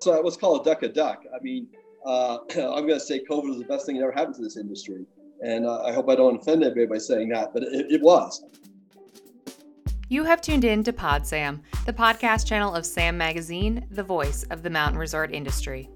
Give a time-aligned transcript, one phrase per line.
[0.00, 1.24] So let's call a duck a duck.
[1.34, 1.68] I mean,
[2.04, 4.56] uh, I'm going to say COVID was the best thing that ever happened to this
[4.56, 5.06] industry.
[5.42, 8.44] And uh, I hope I don't offend anybody by saying that, but it, it was.
[10.08, 14.42] You have tuned in to Pod Sam, the podcast channel of Sam Magazine, the voice
[14.50, 15.88] of the mountain resort industry.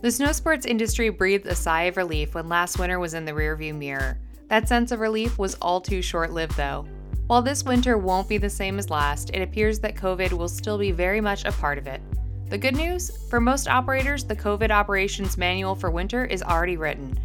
[0.00, 3.32] The snow sports industry breathed a sigh of relief when last winter was in the
[3.32, 4.18] rearview mirror.
[4.48, 6.86] That sense of relief was all too short lived, though.
[7.32, 10.76] While this winter won't be the same as last, it appears that COVID will still
[10.76, 12.02] be very much a part of it.
[12.50, 13.10] The good news?
[13.30, 17.18] For most operators, the COVID operations manual for winter is already written.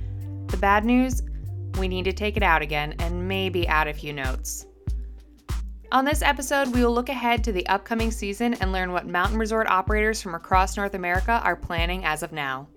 [0.48, 1.24] The bad news?
[1.78, 4.66] We need to take it out again and maybe add a few notes.
[5.92, 9.38] On this episode, we will look ahead to the upcoming season and learn what mountain
[9.38, 12.70] resort operators from across North America are planning as of now.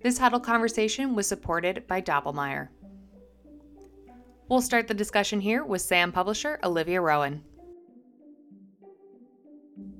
[0.00, 2.68] This huddle conversation was supported by Doppelmayr.
[4.48, 7.42] We'll start the discussion here with SAM publisher Olivia Rowan.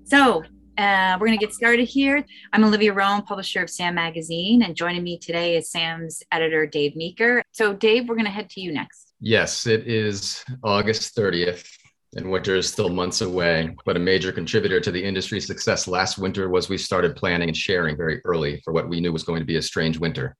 [0.04, 0.42] So,
[0.78, 2.24] uh, we're going to get started here.
[2.54, 6.96] I'm Olivia Rowan, publisher of SAM Magazine, and joining me today is SAM's editor, Dave
[6.96, 7.42] Meeker.
[7.52, 9.12] So, Dave, we're going to head to you next.
[9.20, 11.68] Yes, it is August 30th,
[12.16, 13.77] and winter is still months away.
[13.84, 17.56] But a major contributor to the industry's success last winter was we started planning and
[17.56, 20.34] sharing very early for what we knew was going to be a strange winter.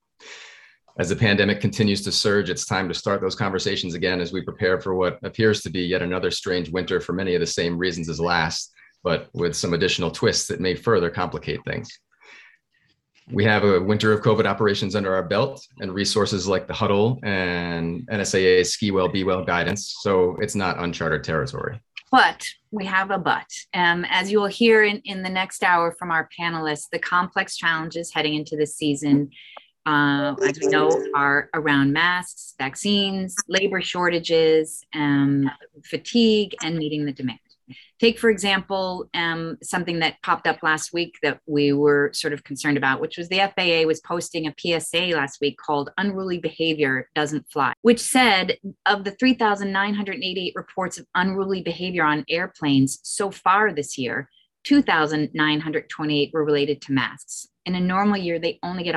[0.97, 4.41] As the pandemic continues to surge, it's time to start those conversations again as we
[4.41, 7.77] prepare for what appears to be yet another strange winter for many of the same
[7.77, 8.73] reasons as last,
[9.03, 11.89] but with some additional twists that may further complicate things
[13.31, 17.19] we have a winter of COVID operations under our belt and resources like the Huddle
[17.23, 19.95] and NSAA Ski Well, Be Well guidance.
[19.99, 21.79] So it's not uncharted territory.
[22.11, 23.45] But we have a but.
[23.75, 27.55] Um, as you will hear in, in the next hour from our panelists, the complex
[27.55, 29.29] challenges heading into this season,
[29.85, 35.49] uh, as we know, are around masks, vaccines, labor shortages, um,
[35.83, 37.39] fatigue, and meeting the demand.
[37.99, 42.43] Take, for example, um, something that popped up last week that we were sort of
[42.43, 47.09] concerned about, which was the FAA was posting a PSA last week called Unruly Behavior
[47.13, 53.73] Doesn't Fly, which said of the 3,988 reports of unruly behavior on airplanes so far
[53.73, 54.29] this year,
[54.63, 57.47] 2,928 were related to masks.
[57.65, 58.95] In a normal year, they only get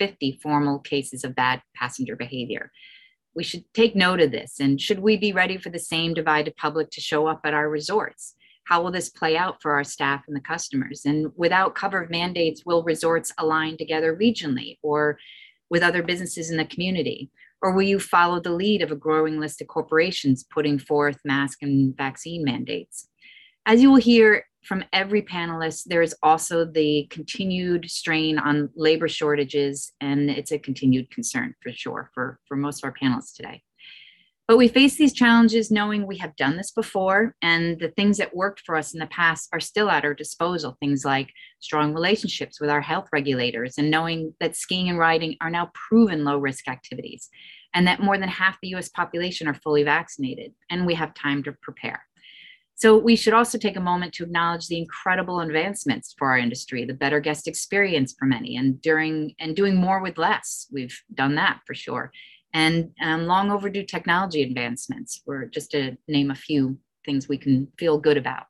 [0.00, 2.70] 150 formal cases of bad passenger behavior
[3.34, 4.58] we should take note of this.
[4.60, 7.68] And should we be ready for the same divided public to show up at our
[7.68, 8.34] resorts?
[8.64, 11.02] How will this play out for our staff and the customers?
[11.04, 15.18] And without cover of mandates, will resorts align together regionally or
[15.70, 17.30] with other businesses in the community?
[17.62, 21.62] Or will you follow the lead of a growing list of corporations putting forth mask
[21.62, 23.08] and vaccine mandates?
[23.66, 29.08] As you will hear, from every panelist, there is also the continued strain on labor
[29.08, 33.62] shortages, and it's a continued concern for sure for, for most of our panelists today.
[34.46, 38.34] But we face these challenges knowing we have done this before, and the things that
[38.34, 40.76] worked for us in the past are still at our disposal.
[40.80, 45.50] Things like strong relationships with our health regulators, and knowing that skiing and riding are
[45.50, 47.28] now proven low risk activities,
[47.74, 51.44] and that more than half the US population are fully vaccinated, and we have time
[51.44, 52.02] to prepare.
[52.80, 56.86] So we should also take a moment to acknowledge the incredible advancements for our industry,
[56.86, 60.66] the better guest experience for many, and during and doing more with less.
[60.72, 62.10] We've done that for sure,
[62.54, 65.20] and um, long overdue technology advancements.
[65.26, 68.44] We're just to name a few things we can feel good about.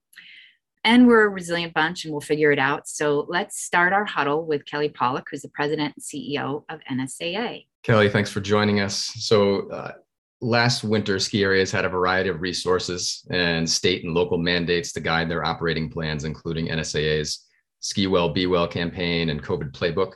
[0.84, 2.86] And we're a resilient bunch, and we'll figure it out.
[2.86, 7.66] So let's start our huddle with Kelly Pollock, who's the president and CEO of NSAA.
[7.82, 8.94] Kelly, thanks for joining us.
[9.16, 9.68] So.
[9.70, 9.92] Uh,
[10.40, 15.00] last winter, ski areas had a variety of resources and state and local mandates to
[15.00, 17.46] guide their operating plans, including NSAA's
[17.80, 20.12] Ski Well, Be Well campaign and COVID playbook.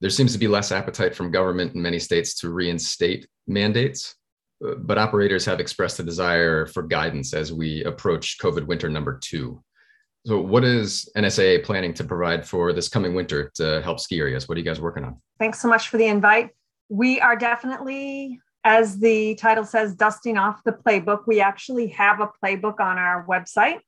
[0.00, 4.14] There seems to be less appetite from government in many states to reinstate mandates,
[4.66, 9.18] uh, but operators have expressed a desire for guidance as we approach COVID winter number
[9.22, 9.62] two.
[10.26, 14.48] So, what is NSAA planning to provide for this coming winter to help ski areas?
[14.48, 15.20] What are you guys working on?
[15.38, 16.50] Thanks so much for the invite.
[16.88, 21.26] We are definitely as the title says, dusting off the playbook.
[21.26, 23.80] We actually have a playbook on our website,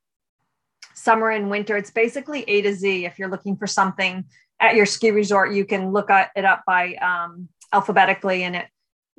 [0.95, 1.77] summer and winter.
[1.77, 3.07] It's basically A to Z.
[3.07, 4.25] If you're looking for something
[4.61, 8.67] at your ski resort, you can look it up by um, alphabetically and it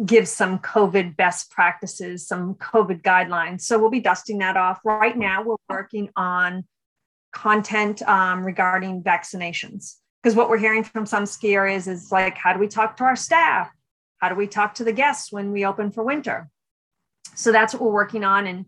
[0.06, 3.62] gives some COVID best practices, some COVID guidelines.
[3.62, 4.80] So we'll be dusting that off.
[4.86, 6.66] Right now, we're working on
[7.34, 12.54] content um, regarding vaccinations because what we're hearing from some ski areas is like, how
[12.54, 13.72] do we talk to our staff?
[14.18, 16.50] How do we talk to the guests when we open for winter?
[17.36, 18.48] So that's what we're working on.
[18.48, 18.66] And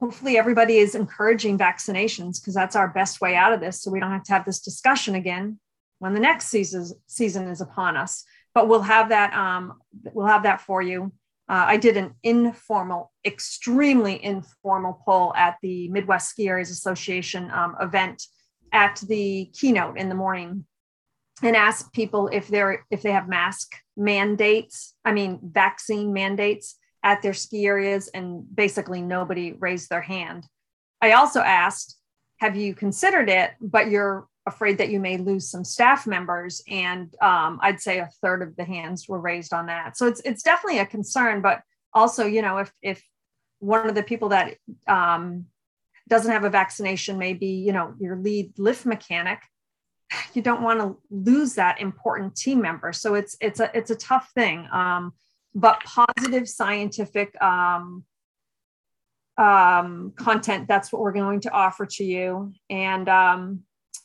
[0.00, 3.82] hopefully everybody is encouraging vaccinations because that's our best way out of this.
[3.82, 5.58] So we don't have to have this discussion again
[5.98, 8.24] when the next season, season is upon us.
[8.54, 9.80] But we'll have that, um,
[10.12, 11.12] we'll have that for you.
[11.48, 17.74] Uh, I did an informal, extremely informal poll at the Midwest Ski Areas Association um,
[17.80, 18.22] event
[18.72, 20.66] at the keynote in the morning
[21.42, 27.22] and ask people if they're if they have mask mandates i mean vaccine mandates at
[27.22, 30.46] their ski areas and basically nobody raised their hand.
[31.00, 31.96] I also asked
[32.38, 33.50] have you considered it?
[33.60, 38.08] But you're afraid that you may lose some staff members and um, i'd say a
[38.22, 39.96] third of the hands were raised on that.
[39.96, 41.62] So it's it's definitely a concern but
[41.92, 43.02] also you know if if
[43.60, 44.56] one of the people that
[44.86, 45.46] um,
[46.08, 49.40] doesn't have a vaccination may be you know your lead lift mechanic
[50.34, 52.92] you don't want to lose that important team member.
[52.92, 55.12] So it's it's a it's a tough thing um,
[55.54, 58.04] but positive scientific um,
[59.36, 62.52] um, content that's what we're going to offer to you.
[62.70, 63.60] And um,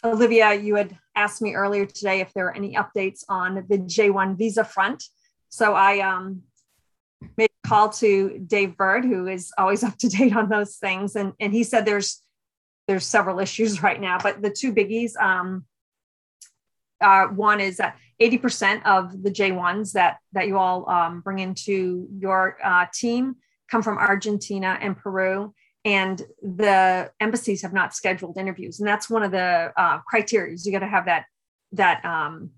[0.06, 4.38] olivia you had asked me earlier today if there are any updates on the j1
[4.38, 5.04] visa front.
[5.50, 6.42] So i um,
[7.38, 11.16] made a call to dave Byrd who is always up to date on those things.
[11.16, 12.22] And, and he said there's
[12.88, 15.64] there's several issues right now but the two biggies um,
[17.04, 22.08] uh, one is that 80% of the J1s that, that you all um, bring into
[22.18, 23.36] your uh, team
[23.70, 25.54] come from Argentina and Peru.
[25.86, 28.80] And the embassies have not scheduled interviews.
[28.80, 30.56] And that's one of the uh, criteria.
[30.64, 31.26] You got to have that,
[31.74, 32.52] that, um,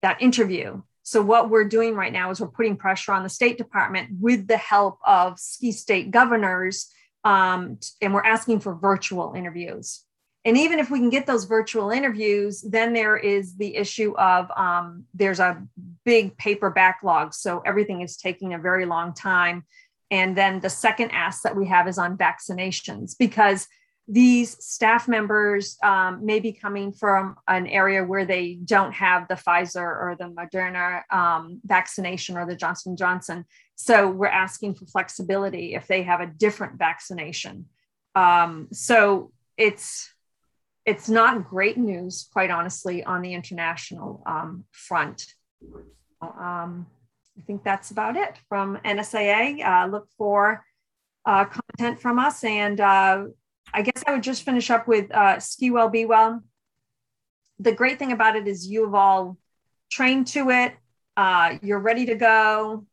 [0.00, 0.80] that interview.
[1.02, 4.48] So what we're doing right now is we're putting pressure on the State Department with
[4.48, 6.90] the help of ski state governors,
[7.24, 10.03] um, and we're asking for virtual interviews
[10.44, 14.50] and even if we can get those virtual interviews then there is the issue of
[14.56, 15.62] um, there's a
[16.04, 19.64] big paper backlog so everything is taking a very long time
[20.10, 23.66] and then the second ask that we have is on vaccinations because
[24.06, 29.34] these staff members um, may be coming from an area where they don't have the
[29.34, 33.46] Pfizer or the Moderna um, vaccination or the Johnson Johnson.
[33.76, 37.66] So we're asking for flexibility if they have a different vaccination.
[38.14, 40.13] Um, so it's
[40.86, 45.26] it's not great news, quite honestly, on the international um, front.
[46.20, 46.86] Um,
[47.38, 49.64] I think that's about it from NSAA.
[49.64, 50.64] Uh, look for
[51.26, 52.44] uh, content from us.
[52.44, 53.24] And uh,
[53.72, 56.42] I guess I would just finish up with uh, Ski Well, Be Well.
[57.58, 59.38] The great thing about it is you've all
[59.90, 60.74] trained to it,
[61.16, 62.86] uh, you're ready to go.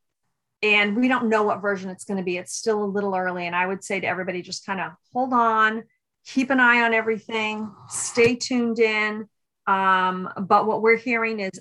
[0.64, 2.38] And we don't know what version it's going to be.
[2.38, 3.48] It's still a little early.
[3.48, 5.84] And I would say to everybody, just kind of hold on,
[6.26, 9.28] keep an eye on everything, stay tuned in.
[9.68, 11.52] Um, but what we're hearing is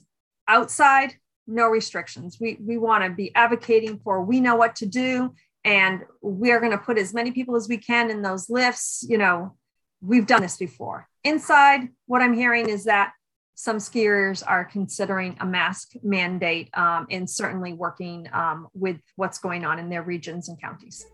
[0.49, 1.15] outside,
[1.47, 2.39] no restrictions.
[2.41, 5.35] We, we want to be advocating for we know what to do,
[5.65, 9.05] and we are going to put as many people as we can in those lifts.
[9.09, 9.57] You know,
[10.01, 11.09] we've done this before.
[11.25, 13.13] Inside, what I'm hearing is that
[13.55, 19.67] some skiers are considering a mask mandate um, and certainly working um, with what's going
[19.67, 21.05] on in their regions and counties.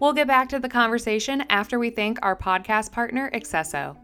[0.00, 3.98] We'll get back to the conversation after we thank our podcast partner, Accesso.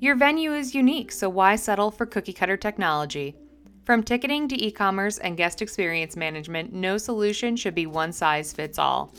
[0.00, 3.36] Your venue is unique, so why settle for cookie cutter technology?
[3.84, 8.50] From ticketing to e commerce and guest experience management, no solution should be one size
[8.50, 9.12] fits all.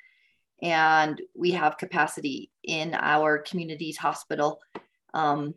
[0.62, 4.60] And we have capacity in our community's hospital
[5.14, 5.54] um,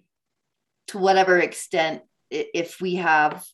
[0.88, 3.44] to whatever extent if we have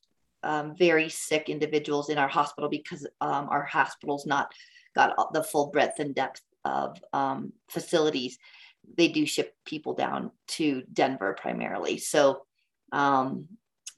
[0.42, 4.52] um, very sick individuals in our hospital because um, our hospital's not
[4.94, 8.38] got the full breadth and depth of um, facilities
[8.96, 11.99] they do ship people down to denver primarily.
[11.99, 12.42] So
[12.92, 13.49] um,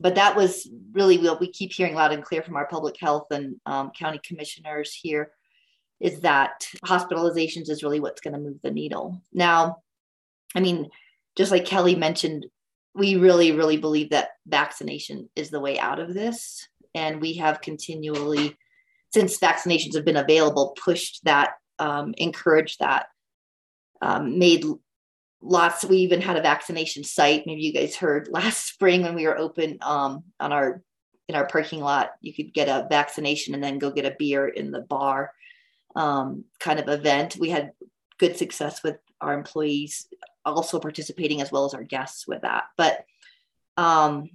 [0.00, 3.26] but that was really what we keep hearing loud and clear from our public health
[3.31, 5.33] and um, county commissioners here
[6.00, 9.21] is that hospitalizations is really what's going to move the needle.
[9.33, 9.78] Now,
[10.55, 10.88] I mean,
[11.37, 12.47] just like Kelly mentioned,
[12.95, 16.69] we really, really believe that vaccination is the way out of this.
[16.95, 18.57] And we have continually,
[19.12, 23.07] since vaccinations have been available, pushed that, um, encouraged that,
[24.00, 24.64] um, made
[25.40, 25.85] lots.
[25.85, 27.45] We even had a vaccination site.
[27.47, 30.83] Maybe you guys heard last spring when we were open um, on our
[31.28, 32.12] in our parking lot.
[32.21, 35.33] You could get a vaccination and then go get a beer in the bar
[35.95, 37.37] um, kind of event.
[37.38, 37.73] We had
[38.18, 40.09] good success with our employees
[40.45, 42.64] also participating as well as our guests with that.
[42.76, 43.04] But
[43.76, 44.30] um,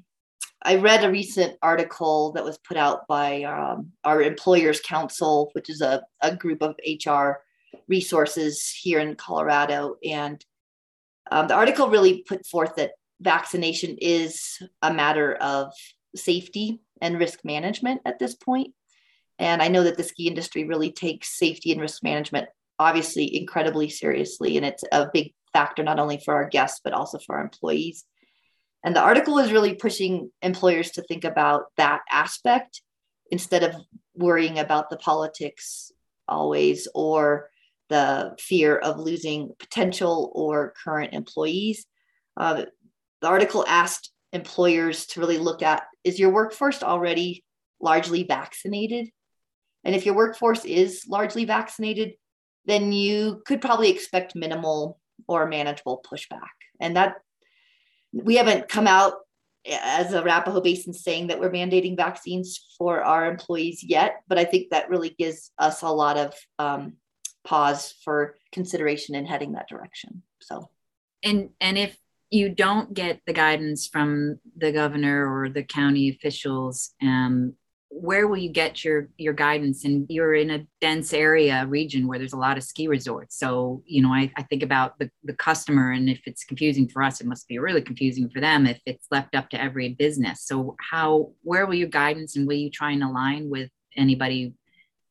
[0.61, 5.69] I read a recent article that was put out by um, our Employers Council, which
[5.69, 7.41] is a, a group of HR
[7.87, 9.97] resources here in Colorado.
[10.03, 10.43] And
[11.31, 15.71] um, the article really put forth that vaccination is a matter of
[16.15, 18.73] safety and risk management at this point.
[19.39, 22.49] And I know that the ski industry really takes safety and risk management
[22.79, 24.57] obviously incredibly seriously.
[24.57, 28.05] And it's a big factor, not only for our guests, but also for our employees.
[28.83, 32.81] And the article is really pushing employers to think about that aspect
[33.31, 33.75] instead of
[34.15, 35.91] worrying about the politics
[36.27, 37.49] always or
[37.89, 41.85] the fear of losing potential or current employees.
[42.37, 42.65] Uh,
[43.21, 47.43] the article asked employers to really look at is your workforce already
[47.79, 49.09] largely vaccinated?
[49.83, 52.13] And if your workforce is largely vaccinated,
[52.65, 56.55] then you could probably expect minimal or manageable pushback.
[56.79, 57.15] And that
[58.11, 59.13] we haven't come out
[59.69, 64.69] as Arapahoe Basin saying that we're mandating vaccines for our employees yet, but I think
[64.69, 66.93] that really gives us a lot of um,
[67.43, 70.23] pause for consideration in heading that direction.
[70.39, 70.69] So,
[71.23, 71.97] and and if
[72.29, 77.53] you don't get the guidance from the governor or the county officials, um,
[77.89, 79.85] where will you get your your guidance?
[79.85, 83.37] And you're in a dense area region where there's a lot of ski resorts.
[83.37, 87.03] So you know i, I think about the, the customer and if it's confusing for
[87.03, 90.45] us it must be really confusing for them if it's left up to every business.
[90.45, 94.53] So how where will your guidance and will you try and align with anybody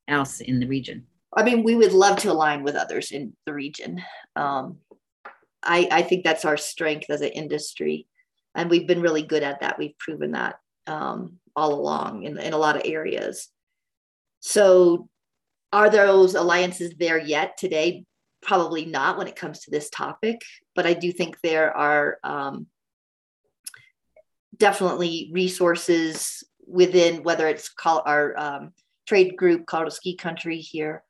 [0.09, 3.53] else in the region i mean we would love to align with others in the
[3.53, 4.03] region
[4.37, 4.79] um,
[5.65, 8.07] I, I think that's our strength as an industry
[8.55, 12.53] and we've been really good at that we've proven that um, all along in, in
[12.53, 13.49] a lot of areas.
[14.41, 15.09] So,
[15.73, 18.05] are those alliances there yet today?
[18.43, 20.41] Probably not when it comes to this topic,
[20.75, 22.67] but I do think there are um,
[24.57, 28.73] definitely resources within whether it's called our um,
[29.07, 31.03] trade group, Colorado Ski Country here,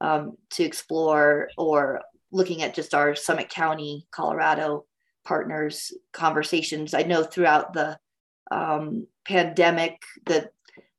[0.00, 4.84] um, to explore, or looking at just our Summit County, Colorado
[5.24, 6.94] partners conversations.
[6.94, 7.98] I know throughout the
[8.50, 10.50] um, pandemic, the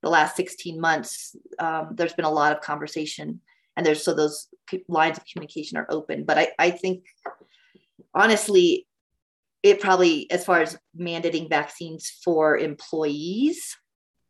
[0.02, 3.42] the last 16 months, um, there's been a lot of conversation,
[3.76, 4.48] and there's so those
[4.88, 6.24] lines of communication are open.
[6.24, 7.06] But I, I think
[8.14, 8.88] honestly,
[9.64, 13.76] it probably as far as mandating vaccines for employees,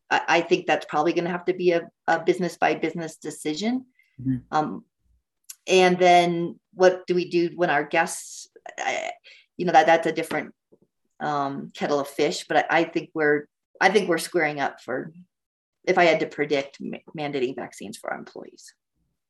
[0.09, 3.17] I, I think that's probably going to have to be a, a, business by business
[3.17, 3.85] decision.
[4.21, 4.37] Mm-hmm.
[4.51, 4.83] Um,
[5.67, 8.47] and then what do we do when our guests?
[8.77, 9.11] I,
[9.57, 10.53] you know that that's a different
[11.19, 12.45] um, kettle of fish.
[12.47, 13.45] But I, I, think we're
[13.79, 15.11] I think we're squaring up for
[15.85, 18.73] if I had to predict ma- mandating vaccines for our employees.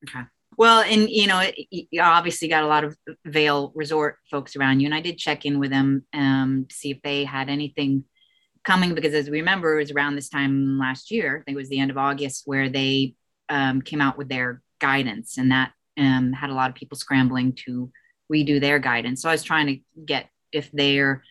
[0.07, 0.25] Okay.
[0.57, 4.87] Well, and you know, you obviously got a lot of Vail Resort folks around you,
[4.87, 8.03] and I did check in with them um, to see if they had anything
[8.63, 11.37] coming because, as we remember, it was around this time last year.
[11.37, 13.15] I think it was the end of August where they
[13.47, 17.53] um, came out with their guidance, and that um, had a lot of people scrambling
[17.65, 17.91] to
[18.31, 19.21] redo their guidance.
[19.21, 21.23] So I was trying to get if they're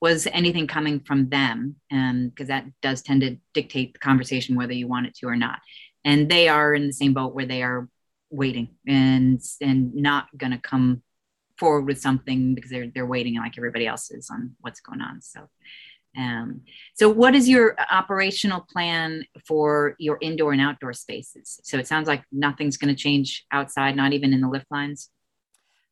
[0.00, 4.72] was anything coming from them because um, that does tend to dictate the conversation whether
[4.72, 5.58] you want it to or not
[6.04, 7.88] and they are in the same boat where they are
[8.30, 11.02] waiting and and not going to come
[11.58, 15.20] forward with something because they're they're waiting like everybody else is on what's going on
[15.20, 15.48] so
[16.16, 16.60] um,
[16.94, 22.08] so what is your operational plan for your indoor and outdoor spaces so it sounds
[22.08, 25.10] like nothing's going to change outside not even in the lift lines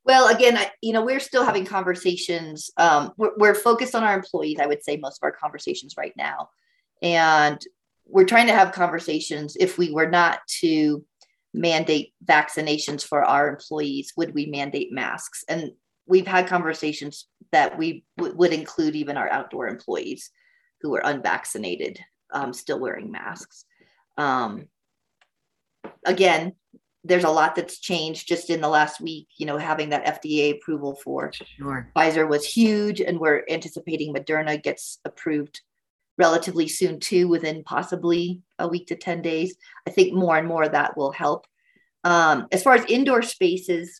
[0.07, 2.71] well, again, I, you know, we're still having conversations.
[2.76, 4.59] Um, we're, we're focused on our employees.
[4.61, 6.50] I would say most of our conversations right now,
[7.02, 7.59] and
[8.07, 9.57] we're trying to have conversations.
[9.59, 11.04] If we were not to
[11.54, 15.43] mandate vaccinations for our employees, would we mandate masks?
[15.49, 15.73] And
[16.07, 20.30] we've had conversations that we w- would include even our outdoor employees
[20.80, 22.00] who are unvaccinated,
[22.32, 23.64] um, still wearing masks.
[24.16, 24.66] Um,
[26.04, 26.54] again,
[27.04, 29.28] there's a lot that's changed just in the last week.
[29.37, 31.90] You know, having that FDA approval for sure.
[31.96, 35.61] Pfizer was huge, and we're anticipating Moderna gets approved
[36.18, 39.56] relatively soon too, within possibly a week to 10 days.
[39.87, 41.46] I think more and more of that will help.
[42.02, 43.99] Um, as far as indoor spaces,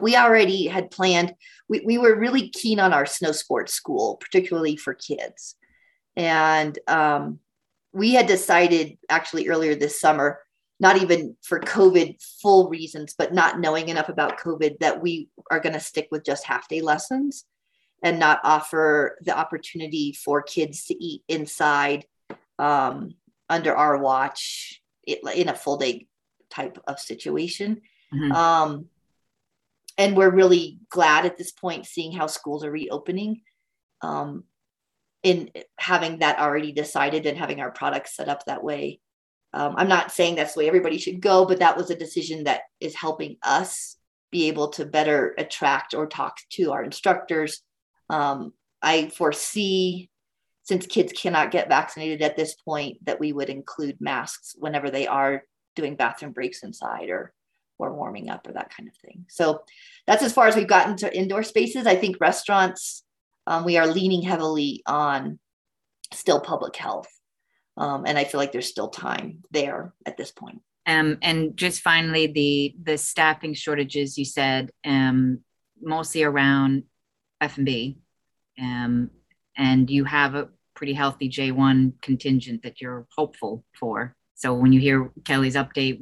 [0.00, 1.34] we already had planned,
[1.68, 5.56] we, we were really keen on our snow sports school, particularly for kids.
[6.16, 7.40] And um,
[7.92, 10.40] we had decided actually earlier this summer,
[10.80, 15.60] not even for COVID full reasons, but not knowing enough about COVID, that we are
[15.60, 17.44] going to stick with just half day lessons
[18.02, 22.04] and not offer the opportunity for kids to eat inside
[22.58, 23.14] um,
[23.48, 26.06] under our watch in a full day
[26.50, 27.80] type of situation.
[28.12, 28.32] Mm-hmm.
[28.32, 28.86] Um,
[29.96, 33.42] and we're really glad at this point seeing how schools are reopening
[34.02, 34.44] um,
[35.22, 39.00] in having that already decided and having our products set up that way.
[39.52, 42.44] Um, I'm not saying that's the way everybody should go, but that was a decision
[42.44, 43.96] that is helping us
[44.32, 47.62] be able to better attract or talk to our instructors
[48.10, 50.10] um, I foresee,
[50.62, 55.06] since kids cannot get vaccinated at this point, that we would include masks whenever they
[55.06, 55.42] are
[55.74, 57.32] doing bathroom breaks inside or
[57.84, 59.26] or warming up or that kind of thing.
[59.28, 59.62] So
[60.06, 61.86] that's as far as we've gotten to indoor spaces.
[61.86, 63.04] I think restaurants,
[63.46, 65.38] um, we are leaning heavily on
[66.12, 67.08] still public health.
[67.76, 70.60] Um, and I feel like there's still time there at this point.
[70.86, 75.40] Um, and just finally, the the staffing shortages you said um,
[75.80, 76.84] mostly around
[77.40, 77.98] F&B,
[78.60, 79.10] um,
[79.56, 84.14] and you have a pretty healthy J1 contingent that you're hopeful for.
[84.34, 86.00] So when you hear Kelly's update,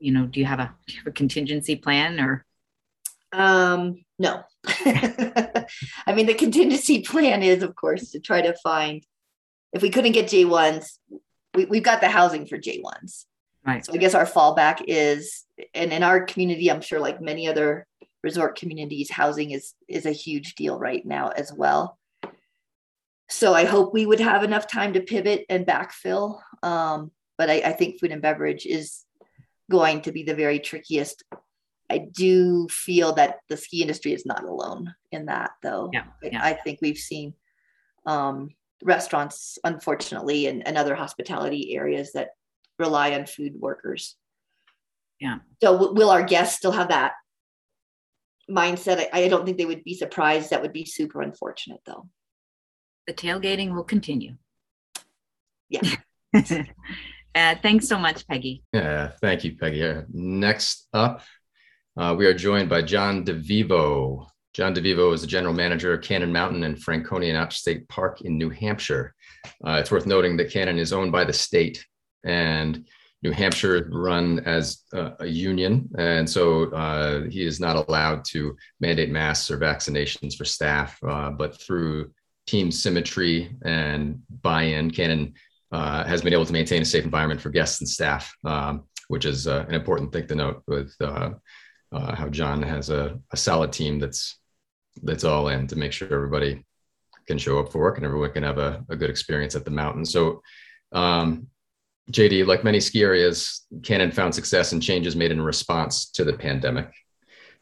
[0.00, 2.44] you know, do you have a, you have a contingency plan or?
[3.32, 4.42] Um, no.
[4.66, 5.66] I
[6.14, 9.04] mean, the contingency plan is, of course, to try to find,
[9.72, 10.98] if we couldn't get J1s,
[11.54, 13.26] we, we've got the housing for J1s.
[13.64, 13.84] Right.
[13.84, 17.86] So I guess our fallback is, and in our community, I'm sure like many other
[18.22, 21.98] resort communities, housing is is a huge deal right now as well.
[23.28, 26.40] So I hope we would have enough time to pivot and backfill.
[26.62, 29.04] Um, but I, I think food and beverage is
[29.70, 31.24] going to be the very trickiest.
[31.90, 35.90] I do feel that the ski industry is not alone in that, though.
[35.92, 36.40] Yeah, yeah.
[36.42, 37.34] I think we've seen
[38.06, 38.50] um,
[38.82, 42.30] restaurants, unfortunately, and, and other hospitality areas that
[42.78, 44.16] rely on food workers.
[45.20, 45.38] Yeah.
[45.62, 47.12] So w- will our guests still have that
[48.50, 50.50] mindset, I, I don't think they would be surprised.
[50.50, 52.08] That would be super unfortunate, though.
[53.06, 54.36] The tailgating will continue.
[55.68, 55.82] Yeah.
[57.34, 58.62] uh, thanks so much, Peggy.
[58.72, 59.84] Yeah, thank you, Peggy.
[59.84, 61.22] Uh, next up,
[61.96, 64.26] uh, we are joined by John DeVivo.
[64.52, 68.36] John DeVivo is the general manager of Cannon Mountain and Franconia Notch State Park in
[68.36, 69.14] New Hampshire.
[69.64, 71.86] Uh, it's worth noting that Cannon is owned by the state
[72.24, 72.86] and
[73.22, 78.56] New Hampshire run as a, a union, and so uh, he is not allowed to
[78.80, 80.98] mandate masks or vaccinations for staff.
[81.06, 82.12] Uh, but through
[82.46, 85.34] team symmetry and buy-in, Cannon
[85.72, 89.24] uh, has been able to maintain a safe environment for guests and staff, um, which
[89.24, 90.62] is uh, an important thing to note.
[90.66, 91.30] With uh,
[91.92, 94.38] uh, how John has a, a solid team that's
[95.02, 96.64] that's all in to make sure everybody
[97.26, 99.70] can show up for work and everyone can have a, a good experience at the
[99.70, 100.04] mountain.
[100.04, 100.42] So
[100.92, 101.46] um,
[102.10, 106.32] JD, like many ski areas, Cannon found success in changes made in response to the
[106.32, 106.90] pandemic.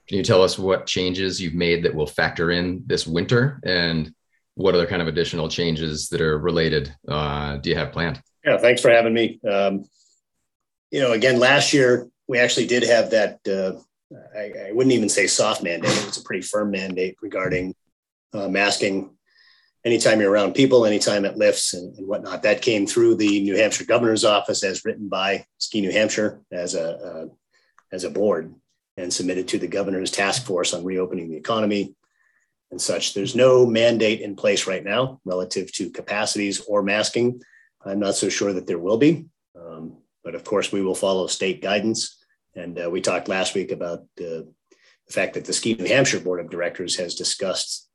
[0.09, 4.13] Can you tell us what changes you've made that will factor in this winter and
[4.59, 8.21] what other kind of additional changes that are related uh, do you have planned?
[8.45, 9.39] Yeah, thanks for having me.
[9.49, 9.85] Um,
[10.91, 13.39] you know, again, last year we actually did have that.
[13.47, 13.79] Uh,
[14.37, 17.77] I, I, wouldn't even say soft mandate; it was a pretty firm mandate regarding
[18.33, 19.17] uh, masking
[19.85, 22.43] anytime you're around people, anytime it lifts and, and, whatnot.
[22.43, 26.75] That came through the New Hampshire governor's office as written by Ski New Hampshire as
[26.75, 27.27] a, uh,
[27.93, 28.53] as a board
[28.97, 31.95] and submitted to the governor's task force on reopening the economy
[32.71, 33.15] and such.
[33.15, 37.41] There's no mandate in place right now relative to capacities or masking.
[37.85, 39.27] I'm not so sure that there will be,
[39.59, 42.23] um, but of course we will follow state guidance.
[42.55, 44.45] And uh, we talked last week about uh,
[45.07, 47.89] the fact that the Ski New Hampshire Board of Directors has discussed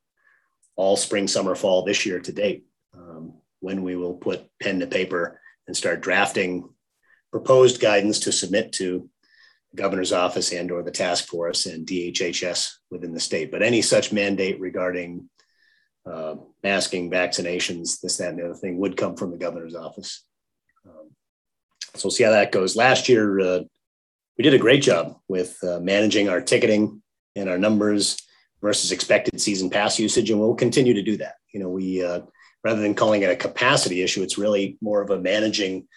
[0.76, 2.66] all spring, summer, fall this year to date,
[2.98, 6.68] um, when we will put pen to paper and start drafting
[7.32, 9.10] proposed guidance to submit to
[9.76, 13.52] governor's office and or the task force and DHHS within the state.
[13.52, 15.30] But any such mandate regarding
[16.06, 20.24] uh, masking, vaccinations, this, that, and the other thing would come from the governor's office.
[20.86, 21.12] Um,
[21.96, 22.76] so we'll see how that goes.
[22.76, 23.60] Last year, uh,
[24.38, 27.02] we did a great job with uh, managing our ticketing
[27.36, 28.18] and our numbers
[28.62, 31.36] versus expected season pass usage, and we'll continue to do that.
[31.54, 32.22] You know, we uh,
[32.64, 35.88] rather than calling it a capacity issue, it's really more of a managing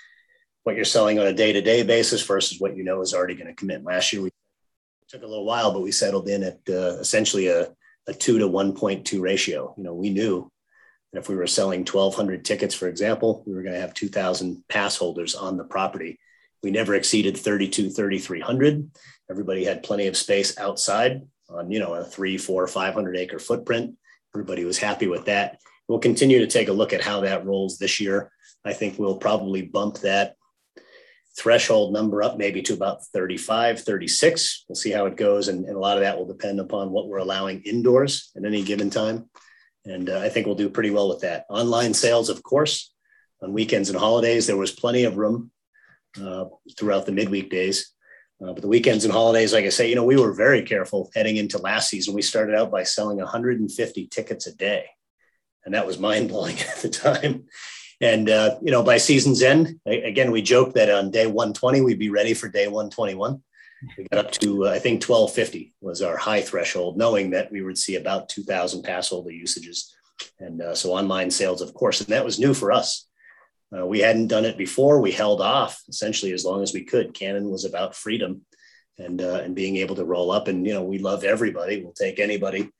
[0.67, 3.55] what you're selling on a day-to-day basis versus what you know is already going to
[3.55, 3.85] commit.
[3.85, 4.31] Last year we
[5.09, 7.69] took a little while, but we settled in at uh, essentially a,
[8.09, 9.73] a two to 1.2 ratio.
[9.77, 10.51] You know, we knew
[11.13, 14.65] that if we were selling 1,200 tickets, for example, we were going to have 2,000
[14.69, 16.19] pass holders on the property.
[16.65, 18.91] We never exceeded 32, 3,300.
[19.31, 23.95] Everybody had plenty of space outside on, you know, a three, four, 500 acre footprint.
[24.35, 25.61] Everybody was happy with that.
[25.87, 28.33] We'll continue to take a look at how that rolls this year.
[28.65, 30.35] I think we'll probably bump that
[31.39, 34.65] threshold number up maybe to about 35, 36.
[34.69, 35.49] We'll see how it goes.
[35.49, 38.63] And, and a lot of that will depend upon what we're allowing indoors at any
[38.63, 39.29] given time.
[39.85, 41.47] And uh, I think we'll do pretty well with that.
[41.49, 42.93] Online sales, of course,
[43.43, 45.51] on weekends and holidays, there was plenty of room
[46.21, 46.47] uh,
[46.77, 47.93] throughout the midweek days.
[48.43, 51.11] Uh, but the weekends and holidays, like I say, you know, we were very careful
[51.15, 52.15] heading into last season.
[52.15, 54.87] We started out by selling 150 tickets a day.
[55.65, 57.47] And that was mind blowing at the time.
[58.01, 61.99] And, uh, you know, by season's end, again, we joked that on day 120, we'd
[61.99, 63.43] be ready for day 121.
[63.97, 67.63] We got up to, uh, I think, 1250 was our high threshold, knowing that we
[67.63, 69.95] would see about 2,000 pass holder usages.
[70.41, 73.07] And uh, so online sales, of course, and that was new for us.
[73.77, 75.01] Uh, we hadn't done it before.
[75.01, 77.15] We held off essentially as long as we could.
[77.15, 78.43] Cannon was about freedom
[78.99, 80.49] and uh, and being able to roll up.
[80.49, 81.83] And you know, we love everybody.
[81.83, 82.71] We'll take anybody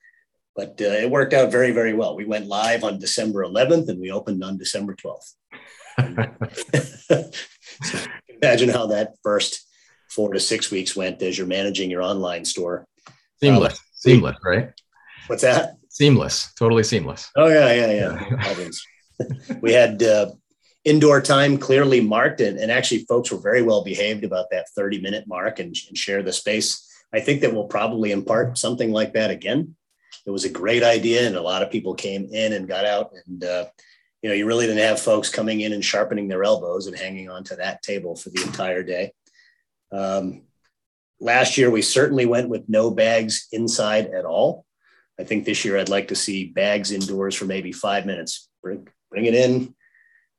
[0.57, 2.17] but uh, it worked out very, very well.
[2.17, 5.35] We went live on December 11th and we opened on December 12th.
[7.83, 8.05] so
[8.43, 9.67] imagine how that first
[10.09, 12.87] four to six weeks went as you're managing your online store.
[13.41, 14.71] Seamless, um, seamless, right?
[15.27, 15.77] What's that?
[15.91, 17.31] Seamless, totally seamless.
[17.37, 19.57] Oh yeah, yeah, yeah.
[19.61, 20.31] we had uh,
[20.85, 25.01] indoor time clearly marked, and, and actually, folks were very well behaved about that 30
[25.01, 26.87] minute mark and, and share the space.
[27.13, 29.75] I think that we'll probably impart something like that again
[30.27, 33.13] it was a great idea, and a lot of people came in and got out.
[33.27, 33.67] And uh,
[34.23, 37.31] you know, you really didn't have folks coming in and sharpening their elbows and hanging
[37.31, 39.13] on to that table for the entire day.
[39.93, 40.43] Um,
[41.21, 44.65] last year, we certainly went with no bags inside at all.
[45.19, 48.49] I think this year I'd like to see bags indoors for maybe five minutes.
[48.63, 49.75] Bring, bring it in,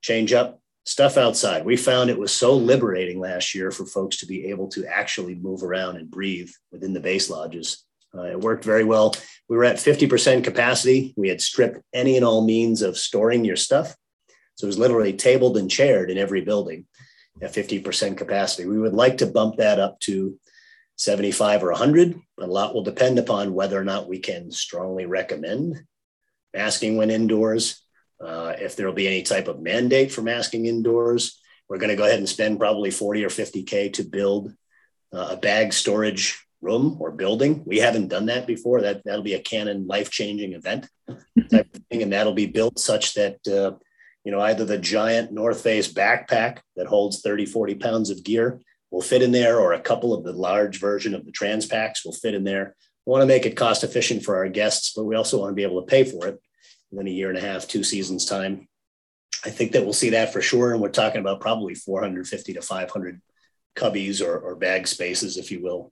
[0.02, 1.65] change up, stuff outside.
[1.65, 5.36] We found it was so liberating last year for folks to be able to actually
[5.36, 9.15] move around and breathe within the base lodges uh, it worked very well.
[9.50, 11.13] We were at 50% capacity.
[11.17, 13.96] We had stripped any and all means of storing your stuff.
[14.56, 16.86] So it was literally tabled and chaired in every building
[17.41, 18.67] at 50% capacity.
[18.67, 20.39] We would like to bump that up to
[20.96, 22.20] 75 or 100.
[22.39, 25.84] A lot will depend upon whether or not we can strongly recommend
[26.54, 27.82] masking when indoors.
[28.20, 31.39] Uh, if there will be any type of mandate for masking indoors,
[31.70, 34.52] we're going to go ahead and spend probably 40 or 50K to build
[35.13, 37.63] uh, a bag storage room or building.
[37.65, 38.82] We haven't done that before.
[38.82, 40.88] That that'll be a Cannon life changing event
[41.52, 43.78] type of thing, and that'll be built such that uh,
[44.24, 48.60] you know either the giant North Face backpack that holds 30, 40 pounds of gear
[48.91, 52.06] will fit in there, or a couple of the large version of the trans packs
[52.06, 52.76] will fit in there.
[53.06, 55.56] We want to make it cost efficient for our guests, but we also want to
[55.56, 56.41] be able to pay for it
[56.91, 58.67] within a year and a half, two seasons time.
[59.46, 62.62] I think that we'll see that for sure, and we're talking about probably 450 to
[62.62, 63.22] 500
[63.76, 65.91] cubbies or, or bag spaces, if you will,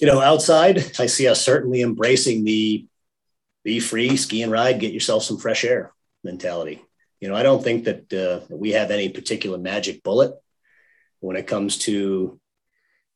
[0.00, 2.86] you know, outside, I see us certainly embracing the
[3.64, 5.92] be free, ski and ride, get yourself some fresh air
[6.24, 6.82] mentality.
[7.20, 10.32] You know, I don't think that uh, we have any particular magic bullet
[11.20, 12.40] when it comes to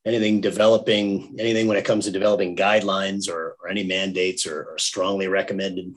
[0.04, 4.78] anything developing, anything when it comes to developing guidelines or, or any mandates or, or,
[4.78, 5.94] strongly recommended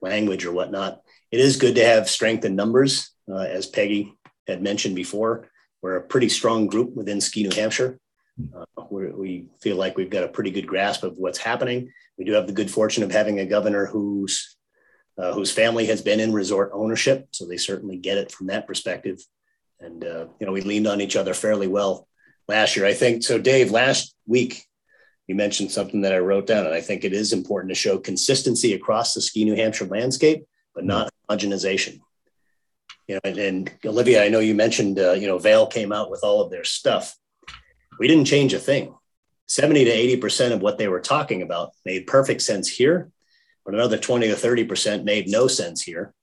[0.00, 1.00] language or whatnot.
[1.32, 4.14] It is good to have strength in numbers, uh, as Peggy
[4.46, 5.48] had mentioned before.
[5.82, 7.98] We're a pretty strong group within Ski New Hampshire.
[8.54, 11.92] Uh, we feel like we've got a pretty good grasp of what's happening.
[12.18, 14.56] We do have the good fortune of having a governor whose
[15.18, 18.66] uh, whose family has been in resort ownership, so they certainly get it from that
[18.66, 19.20] perspective.
[19.78, 22.08] And uh, you know, we leaned on each other fairly well
[22.48, 22.86] last year.
[22.86, 23.38] I think so.
[23.38, 24.66] Dave, last week
[25.26, 27.98] you mentioned something that I wrote down, and I think it is important to show
[27.98, 32.00] consistency across the ski New Hampshire landscape, but not homogenization.
[33.06, 36.10] You know, and, and Olivia, I know you mentioned uh, you know Vail came out
[36.10, 37.16] with all of their stuff
[38.00, 38.94] we didn't change a thing.
[39.46, 43.10] 70 to 80% of what they were talking about made perfect sense here,
[43.64, 46.14] but another 20 to 30% made no sense here.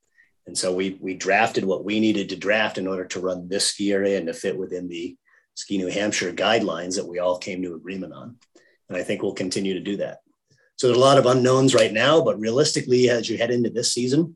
[0.47, 3.67] And so we, we drafted what we needed to draft in order to run this
[3.67, 5.15] ski area and to fit within the
[5.53, 8.37] Ski New Hampshire guidelines that we all came to agreement on.
[8.89, 10.19] And I think we'll continue to do that.
[10.77, 13.93] So there's a lot of unknowns right now, but realistically, as you head into this
[13.93, 14.35] season,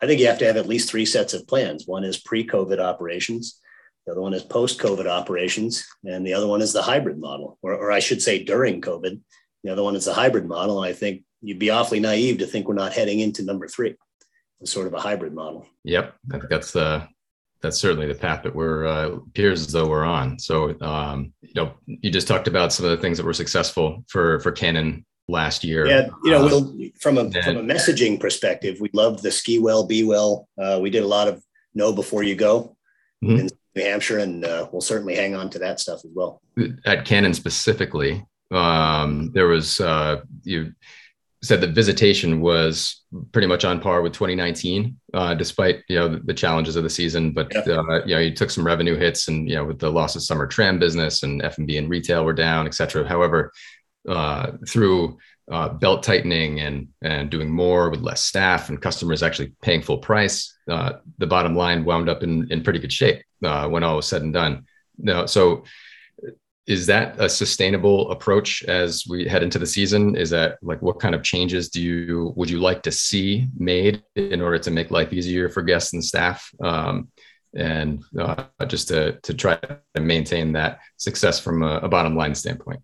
[0.00, 1.86] I think you have to have at least three sets of plans.
[1.86, 3.58] One is pre COVID operations.
[4.08, 7.58] The other one is post COVID operations, and the other one is the hybrid model,
[7.60, 9.20] or, or I should say during COVID.
[9.64, 10.82] The other one is the hybrid model.
[10.82, 13.96] And I think you'd be awfully naive to think we're not heading into number three,
[14.64, 15.66] sort of a hybrid model.
[15.84, 17.06] Yep, I think that's the
[17.60, 20.38] that's certainly the path that we're uh, appears as though we're on.
[20.38, 24.06] So um, you know, you just talked about some of the things that were successful
[24.08, 25.86] for for Cannon last year.
[25.86, 29.30] Yeah, you know, Uh, we'll, from a and- from a messaging perspective, we loved the
[29.30, 30.48] ski well, be well.
[30.56, 31.42] Uh, we did a lot of
[31.74, 32.74] know before you go
[33.22, 33.40] Mhm.
[33.40, 36.40] in New Hampshire, and uh, we'll certainly hang on to that stuff as well.
[36.86, 40.72] at Cannon specifically, um, there was uh, you
[41.42, 46.18] said that visitation was pretty much on par with 2019, uh, despite you know the,
[46.20, 47.32] the challenges of the season.
[47.32, 47.60] But Yeah.
[47.76, 50.22] uh, you know you took some revenue hits, and you know with the loss of
[50.22, 53.06] summer tram business and F and B and retail were down, et cetera.
[53.06, 53.52] However,
[54.08, 55.18] uh, through
[55.50, 59.98] uh, belt tightening and and doing more with less staff and customers actually paying full
[59.98, 63.96] price, uh, the bottom line wound up in in pretty good shape uh, when all
[63.96, 64.66] was said and done.
[64.98, 65.64] Now, so
[66.66, 70.14] is that a sustainable approach as we head into the season?
[70.14, 74.02] Is that like what kind of changes do you would you like to see made
[74.16, 76.50] in order to make life easier for guests and staff?
[76.62, 77.08] Um,
[77.54, 82.34] and uh, just to, to try to maintain that success from a, a bottom line
[82.34, 82.80] standpoint.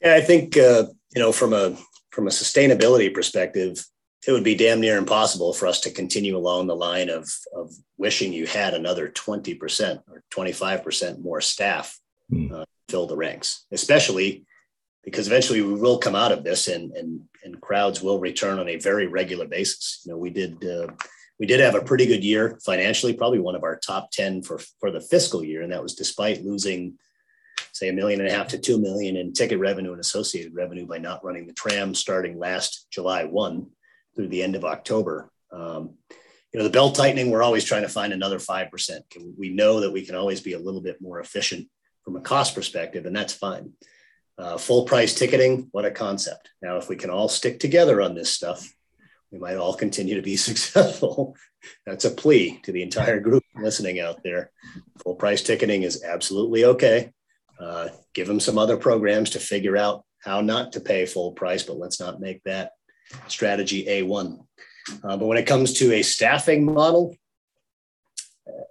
[0.00, 1.76] Yeah, I think uh, you know from a
[2.10, 3.84] from a sustainability perspective,
[4.26, 7.72] it would be damn near impossible for us to continue along the line of of
[7.98, 11.98] wishing you had another twenty percent or twenty five percent more staff
[12.30, 12.52] Hmm.
[12.52, 14.46] uh, fill the ranks, especially
[15.04, 18.68] because eventually we will come out of this and and and crowds will return on
[18.68, 20.00] a very regular basis.
[20.04, 20.64] You know, we did.
[20.64, 20.88] Uh,
[21.38, 24.60] we did have a pretty good year financially, probably one of our top 10 for,
[24.78, 25.62] for the fiscal year.
[25.62, 26.98] And that was despite losing
[27.72, 30.86] say a million and a half to two million in ticket revenue and associated revenue
[30.86, 33.66] by not running the tram starting last July 1
[34.14, 35.30] through the end of October.
[35.52, 35.94] Um,
[36.52, 39.10] you know, the belt tightening, we're always trying to find another 5%.
[39.10, 41.68] Can, we know that we can always be a little bit more efficient
[42.04, 43.72] from a cost perspective, and that's fine.
[44.36, 46.50] Uh, full price ticketing, what a concept.
[46.60, 48.70] Now, if we can all stick together on this stuff,
[49.30, 51.36] we might all continue to be successful.
[51.86, 54.50] That's a plea to the entire group listening out there.
[55.02, 57.12] Full price ticketing is absolutely okay.
[57.62, 61.62] Uh, give them some other programs to figure out how not to pay full price,
[61.62, 62.72] but let's not make that
[63.28, 64.44] strategy A1.
[65.04, 67.16] Uh, but when it comes to a staffing model,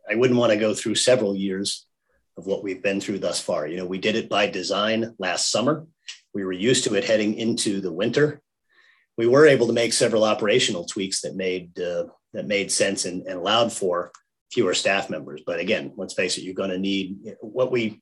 [0.10, 1.86] I wouldn't want to go through several years
[2.38, 3.68] of what we've been through thus far.
[3.68, 5.86] You know, we did it by design last summer.
[6.34, 8.42] We were used to it heading into the winter.
[9.18, 13.26] We were able to make several operational tweaks that made uh, that made sense and,
[13.28, 14.12] and allowed for
[14.52, 15.42] fewer staff members.
[15.46, 18.02] But again, let's face it, you're going to need what we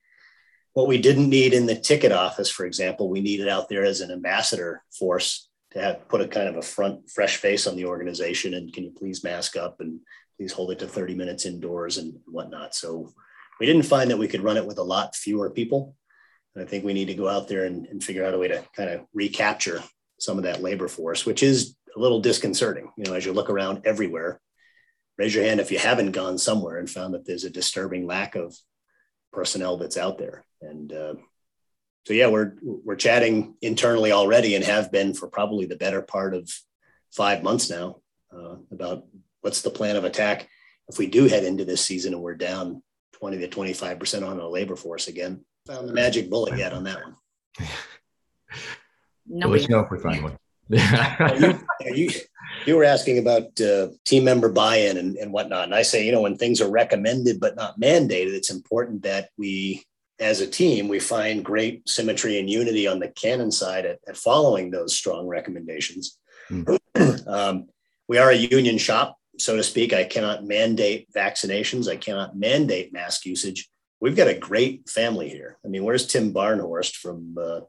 [0.80, 4.00] what we didn't need in the ticket office, for example, we needed out there as
[4.00, 7.84] an ambassador force to have put a kind of a front, fresh face on the
[7.84, 8.54] organization.
[8.54, 10.00] And can you please mask up and
[10.38, 12.74] please hold it to 30 minutes indoors and whatnot.
[12.74, 13.12] So
[13.60, 15.98] we didn't find that we could run it with a lot fewer people.
[16.56, 18.48] And I think we need to go out there and, and figure out a way
[18.48, 19.84] to kind of recapture
[20.18, 22.90] some of that labor force, which is a little disconcerting.
[22.96, 24.40] You know, as you look around everywhere,
[25.18, 28.36] raise your hand if you haven't gone somewhere and found that there's a disturbing lack
[28.36, 28.56] of
[29.34, 30.46] personnel that's out there.
[30.62, 31.16] And uh,
[32.06, 36.34] so, yeah, we're we're chatting internally already and have been for probably the better part
[36.34, 36.50] of
[37.12, 37.98] five months now
[38.34, 39.06] uh, about
[39.42, 40.48] what's the plan of attack
[40.88, 42.82] if we do head into this season and we're down
[43.14, 45.46] 20 to 25 percent on our labor force again.
[45.68, 47.16] Found the magic bullet yet on that one.
[49.28, 50.38] We'll let you know if we find one
[50.70, 52.10] you, you,
[52.66, 55.66] you were asking about uh, team member buy-in and, and whatnot.
[55.66, 59.30] And I say, you know, when things are recommended but not mandated, it's important that
[59.38, 59.84] we,
[60.20, 64.18] as a team, we find great symmetry and unity on the Cannon side at, at
[64.18, 66.18] following those strong recommendations.
[67.28, 67.68] um,
[68.08, 69.94] we are a union shop, so to speak.
[69.94, 71.90] I cannot mandate vaccinations.
[71.90, 73.70] I cannot mandate mask usage.
[74.02, 75.58] We've got a great family here.
[75.66, 77.62] I mean, where's Tim Barnhorst from uh,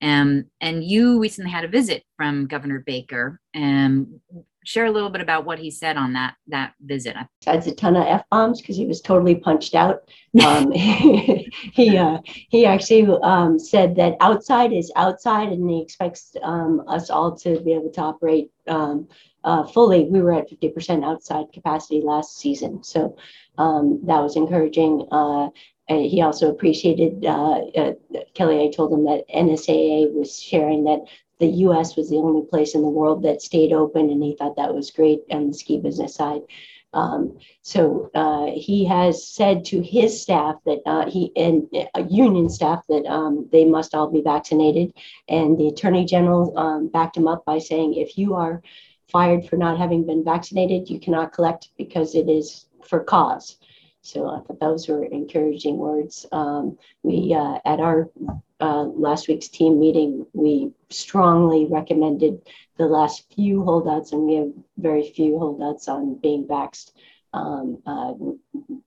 [0.02, 3.40] Um, and you recently had a visit from Governor Baker.
[3.56, 4.22] Um,
[4.66, 7.16] share a little bit about what he said on that that visit.
[7.40, 10.00] Besides a ton of f bombs because he was totally punched out.
[10.44, 16.84] Um, he uh, he actually um, said that outside is outside, and he expects um,
[16.90, 19.08] us all to be able to operate um,
[19.46, 20.10] uh, fully.
[20.10, 23.16] We were at fifty percent outside capacity last season, so
[23.58, 25.08] um, that was encouraging.
[25.10, 25.52] Uh,
[25.88, 27.94] he also appreciated uh, uh,
[28.34, 28.64] Kelly.
[28.64, 31.02] I told him that NSAA was sharing that
[31.40, 34.56] the US was the only place in the world that stayed open, and he thought
[34.56, 36.42] that was great on the ski business side.
[36.94, 42.50] Um, so uh, he has said to his staff that uh, he and uh, union
[42.50, 44.94] staff that um, they must all be vaccinated.
[45.28, 48.62] And the attorney general um, backed him up by saying, if you are
[49.12, 53.58] fired for not having been vaccinated, you cannot collect because it is for cause.
[54.06, 56.28] So I thought those were encouraging words.
[56.32, 58.08] Um, we uh, at our
[58.60, 62.42] uh, last week's team meeting, we strongly recommended
[62.78, 66.92] the last few holdouts, and we have very few holdouts on being vaxxed.
[67.34, 68.14] Um, uh,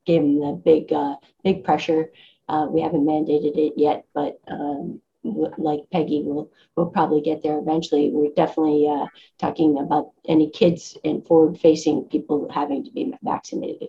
[0.07, 2.13] gave them the big, uh, big pressure.
[2.49, 5.01] Uh, we haven't mandated it yet, but um,
[5.59, 8.11] like Peggy, we'll we'll probably get there eventually.
[8.11, 13.89] We're definitely uh, talking about any kids and forward-facing people having to be vaccinated.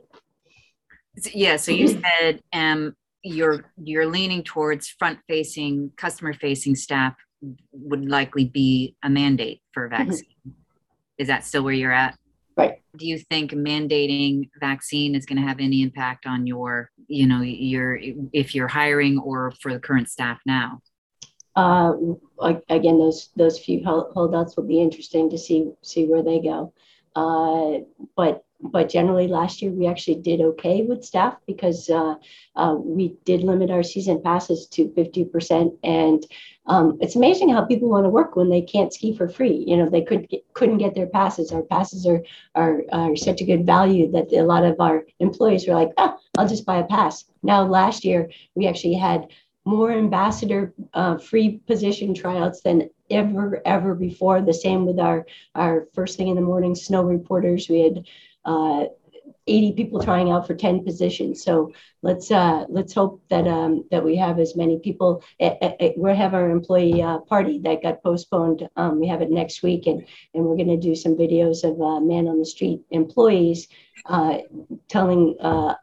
[1.33, 1.57] Yeah.
[1.57, 7.15] So you said um, you're you're leaning towards front facing customer facing staff
[7.71, 10.03] would likely be a mandate for a mm-hmm.
[10.03, 10.51] vaccine mm-hmm.
[11.17, 12.17] is that still where you're at
[12.57, 17.27] right do you think mandating vaccine is going to have any impact on your you
[17.27, 17.99] know your
[18.31, 20.79] if you're hiring or for the current staff now
[21.55, 21.93] uh,
[22.69, 26.73] again those those few holdouts will be interesting to see see where they go
[27.15, 27.79] uh,
[28.15, 32.15] but but generally last year we actually did okay with staff because uh,
[32.55, 36.25] uh, we did limit our season passes to 50% and
[36.69, 39.63] um, it's amazing how people want to work when they can't ski for free.
[39.67, 41.51] You know they could get, couldn't get their passes.
[41.51, 42.21] Our passes are,
[42.53, 46.15] are are such a good value that a lot of our employees were like oh,
[46.37, 47.25] i'll just buy a pass.
[47.41, 49.27] Now last year we actually had
[49.65, 54.41] more ambassador uh, free position tryouts than ever ever before.
[54.41, 57.67] The same with our our first thing in the morning snow reporters.
[57.67, 58.05] We had
[58.49, 58.85] uh,
[59.47, 61.43] 80 people trying out for 10 positions.
[61.43, 65.23] So let's uh, let's hope that um, that we have as many people.
[65.39, 68.67] we have our employee uh, party that got postponed.
[68.75, 71.81] Um, we have it next week, and and we're going to do some videos of
[71.81, 73.67] uh, man on the street employees
[74.05, 74.37] uh,
[74.87, 75.75] telling uh,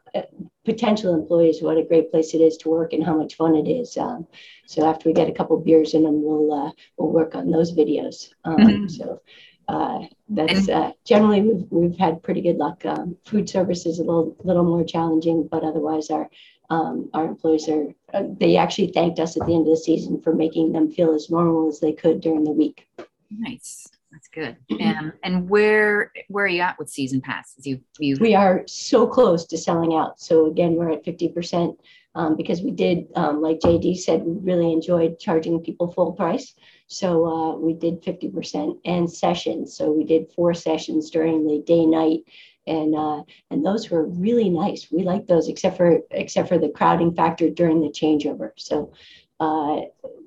[0.65, 3.69] potential employees what a great place it is to work and how much fun it
[3.69, 3.97] is.
[3.97, 4.27] Um,
[4.65, 7.73] so after we get a couple beers in them, we'll uh, we'll work on those
[7.73, 8.29] videos.
[8.43, 8.87] Um, mm-hmm.
[8.87, 9.21] So
[9.67, 9.99] uh,
[10.29, 12.85] that's uh, generally we've, we've had pretty good luck.
[12.85, 16.29] Um, food service is a little little more challenging, but otherwise our
[16.69, 20.21] um, our employees are uh, they actually thanked us at the end of the season
[20.21, 22.87] for making them feel as normal as they could during the week.
[23.29, 23.87] Nice.
[24.11, 24.55] That's good.
[24.81, 27.67] Um, and where where are you at with season passes?
[27.67, 30.19] You you we are so close to selling out.
[30.19, 31.77] So again, we're at fifty percent
[32.17, 36.55] um, because we did, um, like JD said, we really enjoyed charging people full price.
[36.87, 39.75] So uh, we did 50% and sessions.
[39.75, 42.21] So we did four sessions during the day night.
[42.65, 44.91] And uh, and those were really nice.
[44.91, 48.51] We like those, except for except for the crowding factor during the changeover.
[48.57, 48.91] So
[49.39, 49.81] uh,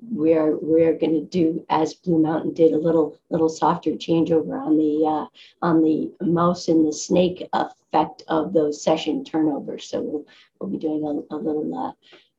[0.09, 4.77] we're we're going to do as Blue Mountain did a little little softer changeover on
[4.77, 9.85] the uh, on the mouse and the snake effect of those session turnovers.
[9.85, 10.25] So we'll
[10.59, 11.77] we'll be doing a, a little.
[11.77, 11.91] Uh,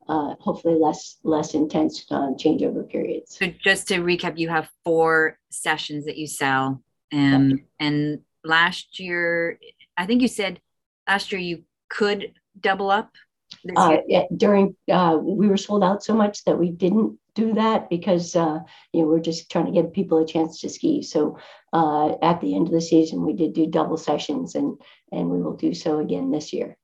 [0.07, 3.37] uh, hopefully less less intense uh, changeover periods.
[3.37, 9.59] So just to recap, you have four sessions that you sell, um, and last year,
[9.97, 10.59] I think you said
[11.07, 13.11] last year you could double up.
[13.75, 17.89] Uh, yeah, during uh, we were sold out so much that we didn't do that
[17.89, 18.59] because uh,
[18.91, 21.01] you know we're just trying to give people a chance to ski.
[21.01, 21.37] So
[21.71, 24.79] uh, at the end of the season, we did do double sessions, and
[25.11, 26.77] and we will do so again this year.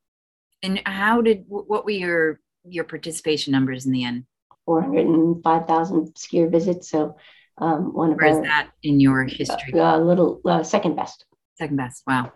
[0.61, 2.39] And how did what were your
[2.69, 4.25] your participation numbers in the end?
[4.65, 6.89] 405,000 skier visits.
[6.89, 7.15] So
[7.57, 9.73] um, one of Where our, is that in your history?
[9.73, 11.25] A uh, little uh, second best.
[11.57, 12.03] Second best.
[12.07, 12.31] Wow.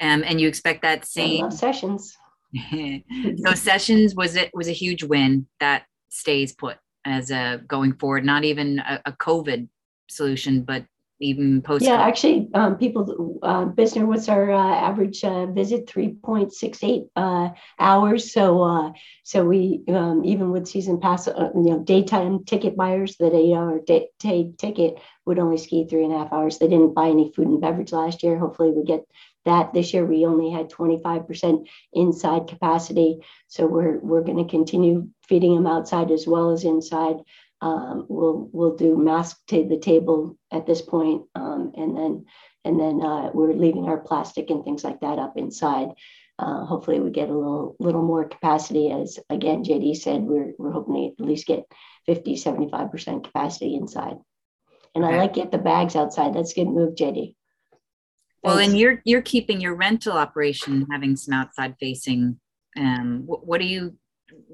[0.00, 2.16] Um, and you expect that same sessions.
[2.72, 8.24] so sessions was it was a huge win that stays put as a going forward.
[8.24, 9.68] Not even a, a COVID
[10.08, 10.84] solution, but
[11.20, 11.84] even post?
[11.84, 15.86] Yeah, actually, um, people, uh, Bisner, what's our uh, average uh, visit?
[15.86, 18.32] 3.68 uh, hours.
[18.32, 18.92] So, uh,
[19.22, 23.54] so we, um, even with season pass, uh, you know, daytime ticket buyers that a
[23.54, 26.58] hour day, day ticket would only ski three and a half hours.
[26.58, 28.38] They didn't buy any food and beverage last year.
[28.38, 29.04] Hopefully, we get
[29.44, 30.04] that this year.
[30.04, 33.18] We only had 25% inside capacity.
[33.48, 37.16] So we're, we're going to continue feeding them outside as well as inside.
[37.60, 42.24] Um, we'll we'll do mask to the table at this point, um, and then
[42.64, 45.88] and then uh, we're leaving our plastic and things like that up inside.
[46.38, 48.90] Uh, hopefully, we get a little little more capacity.
[48.90, 51.64] As again, JD said, we're we're hoping to at least get
[52.06, 54.16] 50, 75 percent capacity inside.
[54.94, 55.14] And okay.
[55.14, 56.34] I like get the bags outside.
[56.34, 57.34] That's good move, JD.
[58.42, 62.40] Well, and you're you're keeping your rental operation having some outside facing.
[62.76, 63.98] Um, what, what are you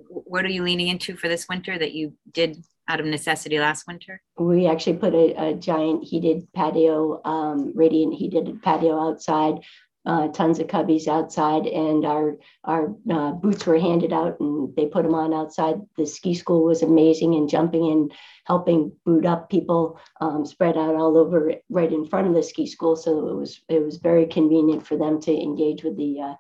[0.09, 3.87] what are you leaning into for this winter that you did out of necessity last
[3.87, 4.23] winter?
[4.39, 9.61] We actually put a, a giant heated patio, um, radiant heated patio outside.
[10.05, 14.87] Uh, tons of cubbies outside, and our our uh, boots were handed out, and they
[14.87, 15.81] put them on outside.
[15.97, 18.13] The ski school was amazing, and jumping and
[18.45, 22.69] helping boot up people, um, spread out all over right in front of the ski
[22.69, 22.95] school.
[22.95, 26.35] So it was it was very convenient for them to engage with the uh,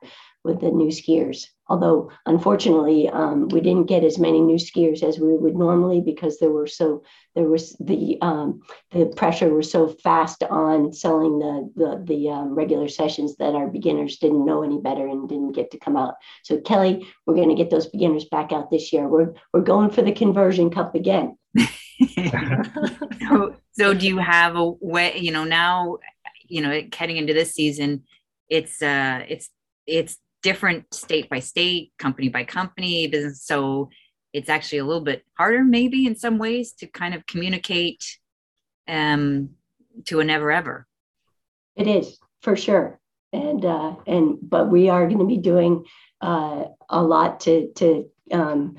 [0.47, 1.49] with the new skiers.
[1.69, 6.39] Although unfortunately, um, we didn't get as many new skiers as we would normally because
[6.39, 7.03] there were so
[7.35, 12.55] there was the um, the pressure was so fast on selling the the, the um,
[12.55, 16.15] regular sessions that our beginners didn't know any better and didn't get to come out.
[16.45, 19.09] So Kelly, we're going to get those beginners back out this year.
[19.09, 21.37] We're we're going for the conversion cup again.
[23.29, 25.19] so, so do you have a way?
[25.19, 25.99] You know now,
[26.47, 28.05] you know, heading into this season,
[28.49, 29.51] it's uh, it's
[29.87, 33.43] it's different state by state, company by company, business.
[33.43, 33.91] So
[34.33, 38.05] it's actually a little bit harder, maybe in some ways, to kind of communicate
[38.87, 39.51] um,
[40.05, 40.87] to a never ever.
[41.75, 43.01] It is for sure,
[43.33, 45.85] and uh, and but we are going to be doing
[46.21, 48.77] uh, a lot to to um,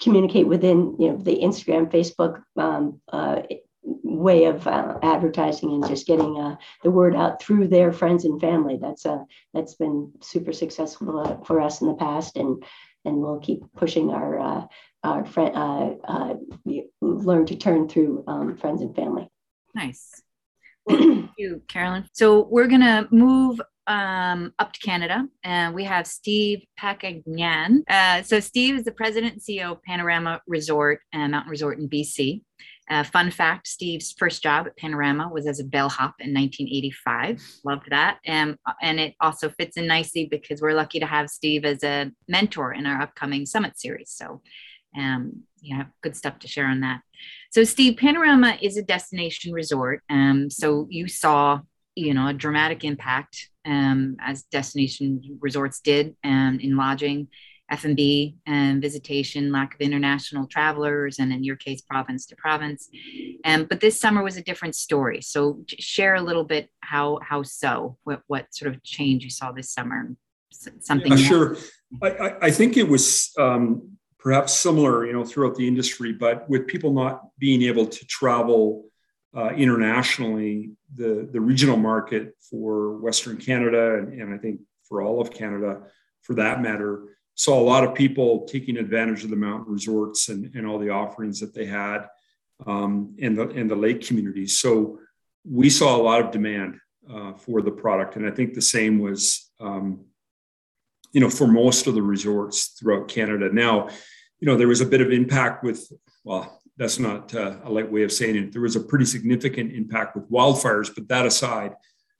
[0.00, 3.42] communicate within you know the Instagram, Facebook um, uh,
[3.84, 8.40] way of uh, advertising and just getting uh, the word out through their friends and
[8.40, 8.78] family.
[8.80, 12.62] That's uh, that's been super successful uh, for us in the past, and
[13.04, 14.66] and we'll keep pushing our uh,
[15.02, 16.34] our friend uh,
[17.00, 19.28] learn to turn through um, friends and family.
[19.74, 20.22] Nice.
[20.88, 22.08] Thank you, Carolyn.
[22.12, 27.82] So we're gonna move um, up to Canada, and we have Steve Paccagnan.
[27.88, 31.88] Uh, so Steve is the president and CEO of Panorama Resort and Mountain Resort in
[31.88, 32.42] BC.
[32.90, 37.42] Uh, fun fact Steve's first job at Panorama was as a bellhop in 1985.
[37.64, 38.18] Loved that.
[38.28, 42.10] Um, and it also fits in nicely because we're lucky to have Steve as a
[42.28, 44.10] mentor in our upcoming summit series.
[44.10, 44.42] So,
[44.96, 47.00] um, have good stuff to share on that.
[47.50, 50.02] So, Steve, Panorama is a destination resort.
[50.10, 51.60] Um, so, you saw
[51.94, 57.28] you know a dramatic impact um, as destination resorts did um, in lodging
[57.70, 62.88] F&B and visitation, lack of international travelers, and in your case, province to province.
[63.44, 65.22] Um, but this summer was a different story.
[65.22, 69.52] So share a little bit how how so, what, what sort of change you saw
[69.52, 70.14] this summer?
[70.80, 71.12] Something.
[71.12, 71.56] Yeah, sure.
[72.02, 76.66] I, I think it was um, perhaps similar, you know, throughout the industry, but with
[76.66, 78.86] people not being able to travel
[79.36, 85.20] uh, internationally, the the regional market for Western Canada and, and I think for all
[85.20, 85.82] of Canada,
[86.22, 90.54] for that matter saw a lot of people taking advantage of the mountain resorts and,
[90.54, 92.06] and all the offerings that they had
[92.66, 94.58] um, in the in the lake communities.
[94.58, 94.98] So
[95.44, 96.78] we saw a lot of demand
[97.10, 100.04] uh, for the product, and I think the same was um,
[101.12, 103.50] you know for most of the resorts throughout Canada.
[103.52, 103.88] Now,
[104.40, 105.92] you know there was a bit of impact with
[106.24, 106.60] well.
[106.76, 108.52] That's not uh, a light way of saying it.
[108.52, 111.72] There was a pretty significant impact with wildfires, but that aside,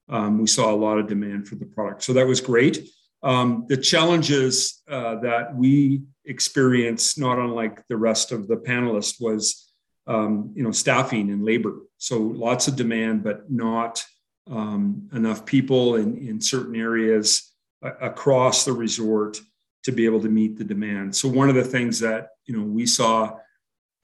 [0.08, 2.04] um, we saw a lot of demand for the product.
[2.04, 2.88] So that was great.
[3.24, 9.72] Um, the challenges uh, that we experienced, not unlike the rest of the panelists, was
[10.06, 11.78] um, you know staffing and labor.
[11.96, 14.04] So lots of demand, but not
[14.50, 17.50] um, enough people in, in certain areas
[17.82, 19.40] across the resort
[19.84, 21.14] to be able to meet the demand.
[21.16, 23.38] So one of the things that you know we saw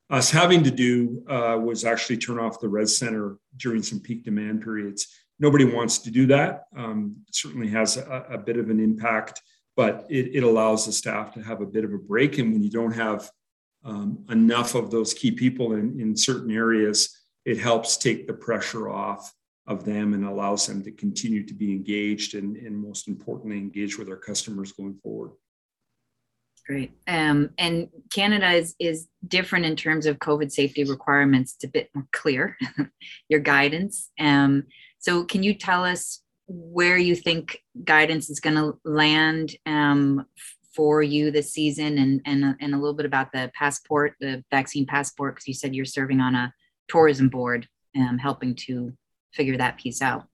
[0.08, 4.24] us having to do uh, was actually turn off the res center during some peak
[4.24, 5.06] demand periods
[5.41, 6.64] nobody wants to do that.
[6.76, 9.43] Um, certainly has a, a, bit of an impact,
[9.74, 12.38] but it, it, allows the staff to have a bit of a break.
[12.38, 13.28] And when you don't have
[13.82, 18.91] um, enough of those key people in, in certain areas, it helps take the pressure
[18.91, 19.32] off
[19.66, 23.99] of them and allows them to continue to be engaged and, and most importantly, engage
[23.99, 25.30] with our customers going forward.
[26.70, 26.92] Great.
[27.08, 31.54] Um, and Canada is, is different in terms of COVID safety requirements.
[31.54, 32.56] It's a bit more clear,
[33.28, 34.08] your guidance.
[34.20, 34.66] Um,
[35.00, 40.26] so can you tell us where you think guidance is going to land um,
[40.72, 44.86] for you this season and, and, and a little bit about the passport, the vaccine
[44.86, 46.54] passport, because you said you're serving on a
[46.86, 47.66] tourism board
[47.96, 48.92] um, helping to
[49.34, 50.28] figure that piece out.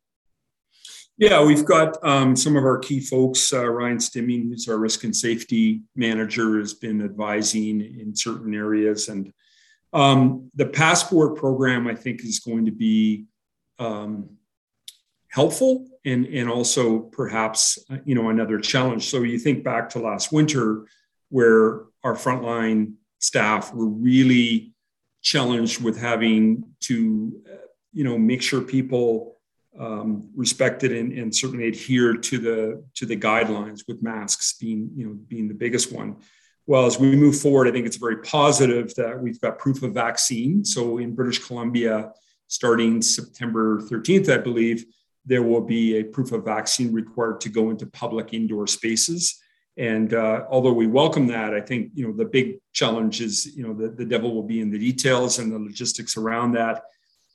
[1.19, 3.51] Yeah, we've got um, some of our key folks.
[3.51, 9.09] Uh, Ryan Stimming, who's our risk and safety manager, has been advising in certain areas.
[9.09, 9.33] And
[9.95, 13.25] um, the passport program, I think, is going to be
[13.79, 14.37] um,
[15.31, 19.09] helpful and, and also perhaps you know another challenge.
[19.09, 20.87] So you think back to last winter,
[21.31, 24.75] where our frontline staff were really
[25.23, 27.43] challenged with having to
[27.95, 29.36] you know make sure people
[29.79, 35.07] um, respected and, and, certainly adhere to the to the guidelines with masks being you
[35.07, 36.17] know being the biggest one.
[36.67, 39.93] Well as we move forward i think it's very positive that we've got proof of
[39.93, 40.65] vaccine.
[40.65, 42.13] So in british columbia
[42.49, 44.85] starting september 13th i believe
[45.25, 49.41] there will be a proof of vaccine required to go into public indoor spaces.
[49.77, 53.67] And uh, although we welcome that i think you know the big challenge is you
[53.67, 56.83] know the, the devil will be in the details and the logistics around that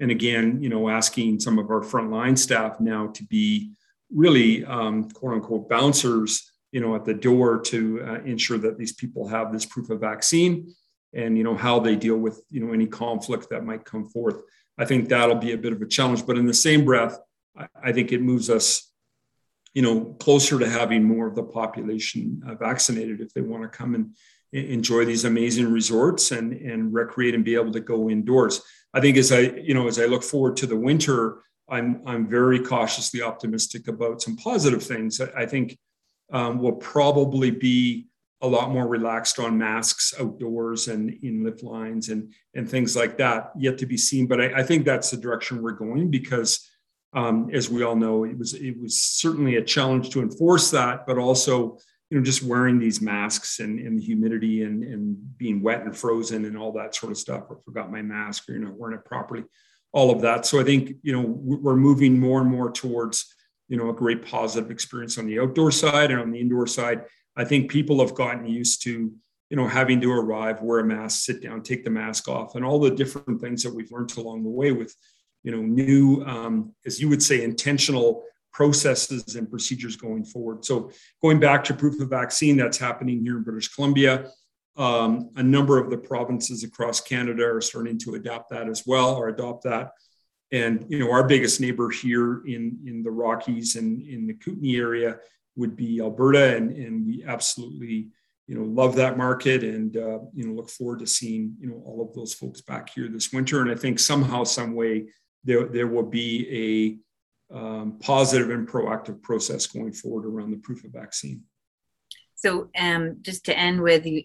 [0.02, 3.72] and again, you know, asking some of our frontline staff now to be
[4.14, 8.94] really um, quote unquote bouncers, you know, at the door to uh, ensure that these
[8.94, 10.74] people have this proof of vaccine
[11.14, 14.42] and, you know, how they deal with, you know, any conflict that might come forth.
[14.78, 16.26] I think that'll be a bit of a challenge.
[16.26, 17.20] But in the same breath,
[17.84, 18.92] I, think it moves us,
[19.76, 23.70] you know, closer to having more of the population uh, vaccinated if they want to
[23.70, 24.16] come and
[24.52, 28.62] enjoy these amazing resorts and, and recreate and be able to go indoors.
[28.94, 32.28] I think as I, you know, as I look forward to the winter, I'm, I'm
[32.28, 35.22] very cautiously optimistic about some positive things.
[35.22, 35.78] I, think
[36.32, 38.08] um, we'll probably be
[38.42, 43.18] a lot more relaxed on masks outdoors and in lift lines and, and things like
[43.18, 44.28] that, yet to be seen.
[44.28, 46.68] But I, I think that's the direction we're going because,
[47.14, 51.06] um, as we all know, it was it was certainly a challenge to enforce that,
[51.06, 51.78] but also
[52.12, 55.96] you know, just wearing these masks and, and the humidity and, and being wet and
[55.96, 58.98] frozen and all that sort of stuff, or forgot my mask or, you know, wearing
[58.98, 59.46] it properly,
[59.94, 60.46] all of that.
[60.46, 63.34] So I think, you know, we're moving more and more towards,
[63.70, 67.06] you know, a great positive experience on the outdoor side and on the indoor side.
[67.38, 69.14] I think people have gotten used to,
[69.50, 72.66] you know, having to arrive, wear a mask, sit down, take the mask off, and
[72.66, 74.94] all the different things that we've learned along the way with,
[75.44, 80.66] you know, new, um, as you would say, intentional processes and procedures going forward.
[80.66, 80.92] So,
[81.22, 84.30] going back to proof of vaccine, that's happening here in British Columbia.
[84.78, 89.16] Um, a number of the provinces across Canada are starting to adapt that as well
[89.16, 89.92] or adopt that.
[90.52, 94.76] And you know, our biggest neighbor here in in the Rockies and in the Kootenay
[94.76, 95.18] area
[95.56, 98.10] would be Alberta, and and we absolutely
[98.48, 101.82] you know love that market and uh, you know look forward to seeing you know
[101.86, 103.62] all of those folks back here this winter.
[103.62, 105.08] And I think somehow, some way,
[105.44, 107.11] there there will be a
[107.54, 111.44] um, positive and proactive process going forward around the proof of vaccine.
[112.36, 114.24] So, um, just to end with you,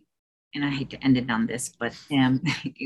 [0.54, 2.42] and I hate to end it on this, but um,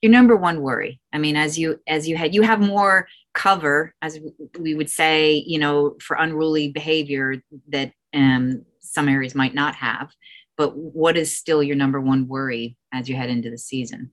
[0.00, 1.00] your number one worry.
[1.12, 4.18] I mean, as you as you had, you have more cover, as
[4.58, 10.10] we would say, you know, for unruly behavior that um, some areas might not have.
[10.56, 14.12] But what is still your number one worry as you head into the season?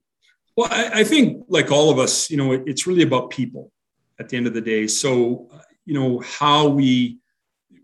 [0.56, 3.72] Well, I, I think, like all of us, you know, it, it's really about people
[4.20, 4.86] at the end of the day.
[4.86, 5.48] So,
[5.86, 7.18] you know, how we,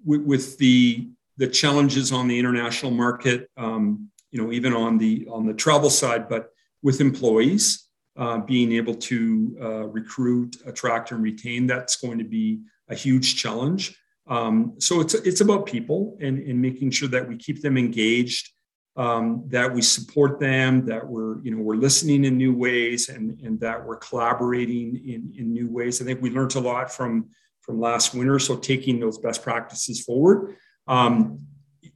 [0.05, 1.09] with, with the
[1.39, 5.91] the challenges on the international market, um, you know, even on the on the travel
[5.91, 6.43] side, but
[6.83, 9.19] with employees uh, being able to
[9.61, 13.83] uh, recruit, attract, and retain, that's going to be a huge challenge.
[14.27, 18.51] Um, so it's it's about people and, and making sure that we keep them engaged
[18.97, 23.39] um, that we support them, that we're, you know, we're listening in new ways and,
[23.43, 26.01] and that we're collaborating in, in new ways.
[26.01, 27.29] I think we learned a lot from,
[27.61, 28.39] from last winter.
[28.39, 30.57] So taking those best practices forward.
[30.87, 31.41] Um,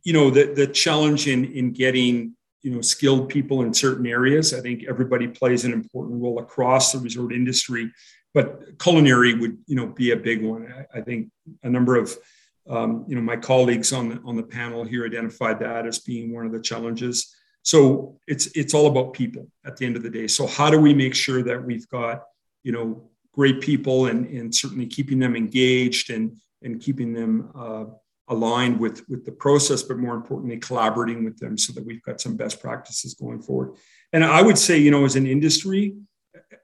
[0.02, 4.52] you know, the, the challenge in, in getting, you know, skilled people in certain areas,
[4.52, 7.90] I think everybody plays an important role across the resort industry,
[8.34, 10.70] but culinary would, you know, be a big one.
[10.70, 11.30] I, I think
[11.62, 12.14] a number of
[12.70, 16.32] um, you know, my colleagues on the, on the panel here identified that as being
[16.32, 17.34] one of the challenges.
[17.62, 20.28] So it's it's all about people at the end of the day.
[20.28, 22.22] So how do we make sure that we've got
[22.62, 27.84] you know great people and and certainly keeping them engaged and and keeping them uh,
[28.28, 32.20] aligned with with the process, but more importantly collaborating with them so that we've got
[32.20, 33.74] some best practices going forward.
[34.12, 35.96] And I would say you know as an industry,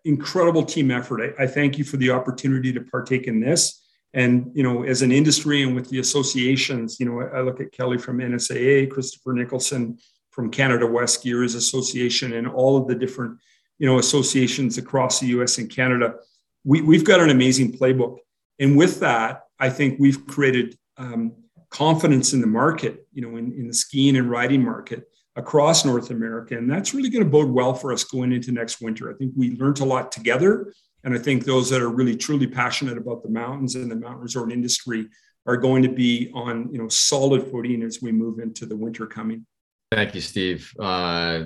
[0.04, 1.34] incredible team effort.
[1.38, 3.85] I, I thank you for the opportunity to partake in this
[4.16, 7.70] and you know as an industry and with the associations you know i look at
[7.70, 9.96] kelly from nsaa christopher nicholson
[10.36, 13.38] from Canada West Ski Areas Association and all of the different,
[13.78, 15.56] you know, associations across the U.S.
[15.56, 16.16] and Canada.
[16.62, 18.18] We, we've got an amazing playbook,
[18.60, 21.32] and with that, I think we've created um,
[21.70, 25.04] confidence in the market, you know, in, in the skiing and riding market
[25.36, 26.56] across North America.
[26.56, 29.10] And that's really going to bode well for us going into next winter.
[29.10, 30.74] I think we learned a lot together.
[31.06, 34.22] And I think those that are really truly passionate about the mountains and the mountain
[34.22, 35.06] resort industry
[35.46, 39.06] are going to be on you know solid footing as we move into the winter
[39.06, 39.46] coming.
[39.92, 40.74] Thank you, Steve.
[40.80, 41.44] Uh,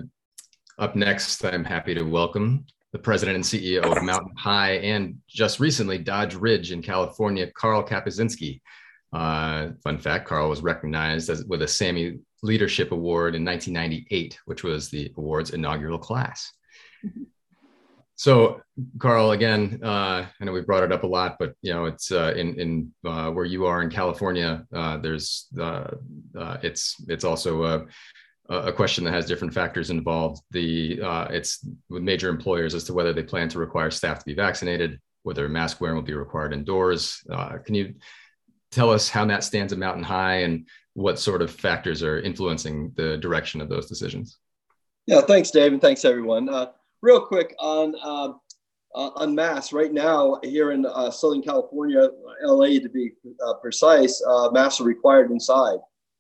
[0.79, 5.61] up next, I'm happy to welcome the president and CEO of Mountain High and just
[5.61, 8.63] recently Dodge Ridge in California, Karl Kapuscinski.
[9.13, 14.65] Uh, fun fact: Karl was recognized as, with a Sammy Leadership Award in 1998, which
[14.65, 16.51] was the award's inaugural class.
[17.05, 17.25] Mm-hmm.
[18.21, 18.61] So,
[18.99, 22.13] Karl, again, uh, I know we brought it up a lot, but you know, it's
[22.13, 24.67] uh, in in uh, where you are in California.
[24.75, 25.93] Uh, there's uh,
[26.39, 27.87] uh, it's it's also a,
[28.55, 30.43] a question that has different factors involved.
[30.51, 31.01] The
[31.31, 35.01] it's with major employers as to whether they plan to require staff to be vaccinated,
[35.23, 37.25] whether mask wearing will be required indoors.
[37.65, 37.95] can you
[38.71, 42.93] tell us how that stands at Mountain High and what sort of factors are influencing
[42.97, 44.37] the direction of those decisions?
[45.07, 46.51] Yeah, thanks, Dave, and thanks everyone
[47.03, 48.33] real quick on uh,
[48.95, 52.09] uh, on masks right now here in uh, Southern California,
[52.43, 53.13] LA to be
[53.47, 55.79] uh, precise, uh, masks are required inside.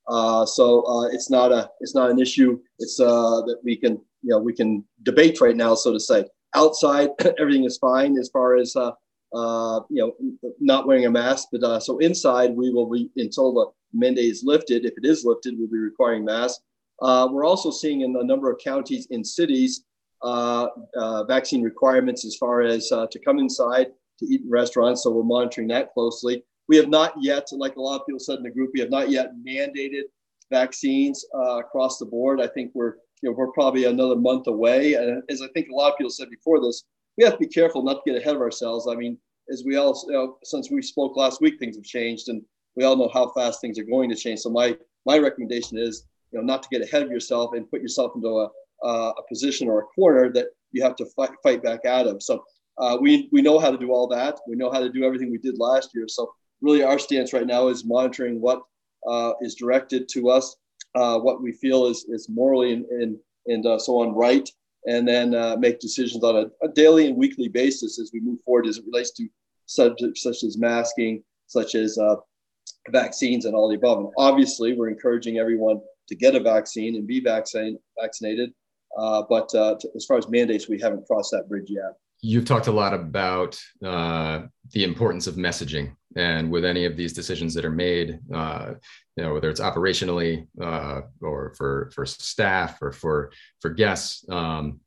[0.09, 2.59] Uh, so uh, it's not a it's not an issue.
[2.78, 6.24] It's that we can you know we can debate right now, so to say.
[6.55, 10.12] Outside, everything is fine as far as you know
[10.61, 11.49] not wearing a mask.
[11.53, 14.85] But so inside, we will be until the mandate is lifted.
[14.85, 16.62] If it is lifted, we'll be requiring masks.
[17.01, 19.85] we're also seeing in a number of counties in cities
[20.23, 23.87] Uh, uh, vaccine requirements as far as uh, to come inside
[24.18, 25.03] to eat in restaurants.
[25.03, 26.45] So we're monitoring that closely.
[26.68, 28.91] We have not yet, like a lot of people said in the group, we have
[28.91, 30.03] not yet mandated
[30.51, 32.41] vaccines uh, across the board.
[32.41, 34.95] I think we're you know, we're probably another month away.
[34.95, 36.85] And as I think a lot of people said before this,
[37.18, 38.89] we have to be careful not to get ahead of ourselves.
[38.89, 39.18] I mean,
[39.53, 42.43] as we all, you know, since we spoke last week, things have changed, and
[42.77, 44.41] we all know how fast things are going to change.
[44.41, 47.83] So my my recommendation is, you know, not to get ahead of yourself and put
[47.83, 48.49] yourself into a,
[48.85, 52.22] uh, a position or a corner that you have to fight, fight back out of.
[52.22, 52.45] So
[52.78, 54.39] uh, we, we know how to do all that.
[54.47, 56.07] We know how to do everything we did last year.
[56.09, 58.62] So really our stance right now is monitoring what
[59.07, 60.57] uh, is directed to us,
[60.95, 63.16] uh, what we feel is, is morally and, and,
[63.47, 64.49] and uh, so on right,
[64.87, 68.41] and then uh, make decisions on a, a, daily and weekly basis as we move
[68.45, 69.28] forward as it relates to
[69.66, 71.99] subjects such as masking, such as
[72.91, 73.99] vaccines and all the above.
[73.99, 78.53] And obviously, we're encouraging everyone to get a vaccine and be vaccine, vaccinated.
[78.99, 81.93] Uh, but uh, to, as far as mandates, we haven't crossed that bridge yet.
[82.22, 87.14] You've talked a lot about uh, the importance of messaging, and with any of these
[87.14, 88.74] decisions that are made, uh,
[89.16, 94.80] you know, whether it's operationally uh, or for for staff or for for guests, um,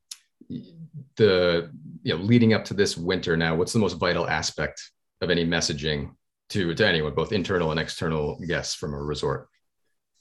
[1.15, 1.71] the
[2.03, 4.91] you know, leading up to this winter now, what's the most vital aspect
[5.21, 6.11] of any messaging
[6.49, 9.47] to to anyone, both internal and external guests from a resort?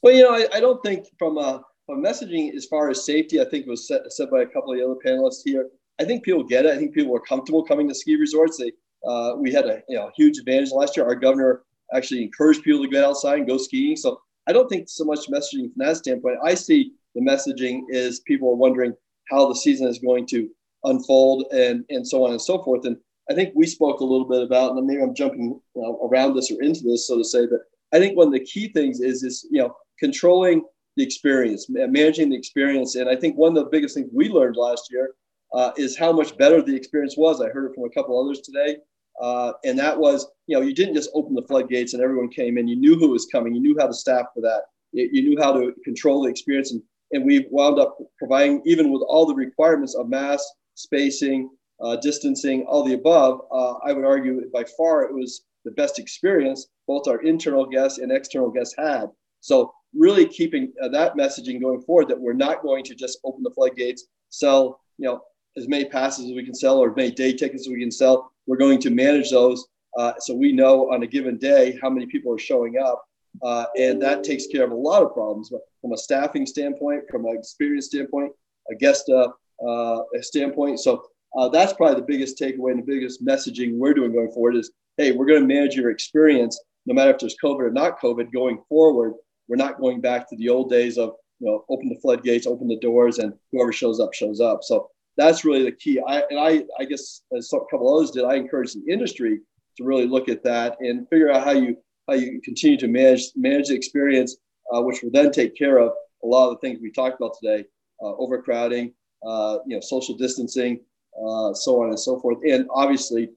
[0.02, 3.40] Well, you know, I, I don't think from a but messaging as far as safety,
[3.40, 5.68] I think was said, said by a couple of the other panelists here.
[6.00, 6.72] I think people get it.
[6.72, 8.58] I think people are comfortable coming to ski resorts.
[8.58, 8.72] They,
[9.06, 11.06] uh, we had a you know, huge advantage last year.
[11.06, 11.62] Our governor
[11.94, 13.96] actually encouraged people to get outside and go skiing.
[13.96, 16.38] So I don't think so much messaging from that standpoint.
[16.44, 18.94] I see the messaging is people are wondering
[19.30, 20.48] how the season is going to
[20.84, 22.84] unfold and, and so on and so forth.
[22.86, 22.96] And
[23.30, 26.34] I think we spoke a little bit about, and maybe I'm jumping you know, around
[26.34, 27.60] this or into this, so to say, but
[27.92, 30.64] I think one of the key things is, is you know, controlling
[30.96, 32.96] the experience, managing the experience.
[32.96, 35.14] And I think one of the biggest things we learned last year
[35.54, 37.40] uh, is how much better the experience was.
[37.40, 38.76] I heard it from a couple others today.
[39.20, 42.58] Uh, and that was, you know, you didn't just open the floodgates and everyone came
[42.58, 42.68] in.
[42.68, 43.54] You knew who was coming.
[43.54, 44.62] You knew how to staff for that.
[44.92, 46.72] You, knew how to control the experience.
[46.72, 46.82] And,
[47.12, 52.64] and we wound up providing, even with all the requirements of mass spacing, uh, distancing,
[52.64, 57.08] all the above, uh, I would argue by far it was the best experience both
[57.08, 59.06] our internal guests and external guests had.
[59.40, 63.42] So really keeping uh, that messaging going forward that we're not going to just open
[63.42, 65.20] the floodgates, sell, you know,
[65.56, 67.90] as many passes as we can sell or as many day tickets as we can
[67.90, 68.32] sell.
[68.46, 69.66] We're going to manage those
[69.98, 73.04] uh, so we know on a given day how many people are showing up.
[73.42, 77.24] Uh, and that takes care of a lot of problems from a staffing standpoint, from
[77.26, 78.32] an experience standpoint,
[78.70, 79.28] a guest uh,
[79.66, 80.80] uh standpoint.
[80.80, 81.04] So
[81.36, 84.70] uh, that's probably the biggest takeaway and the biggest messaging we're doing going forward is,
[84.96, 88.32] hey, we're going to manage your experience no matter if there's COVID or not COVID
[88.32, 89.14] going forward
[89.52, 92.68] we're not going back to the old days of you know open the floodgates, open
[92.68, 94.60] the doors, and whoever shows up shows up.
[94.62, 94.88] So
[95.18, 96.00] that's really the key.
[96.08, 99.40] I, and I, I guess as a couple others did, I encourage the industry
[99.76, 101.76] to really look at that and figure out how you
[102.08, 104.38] how you continue to manage manage the experience,
[104.74, 105.92] uh, which will then take care of
[106.24, 107.62] a lot of the things we talked about today,
[108.02, 108.94] uh, overcrowding,
[109.26, 110.80] uh, you know, social distancing,
[111.22, 113.28] uh, so on and so forth, and obviously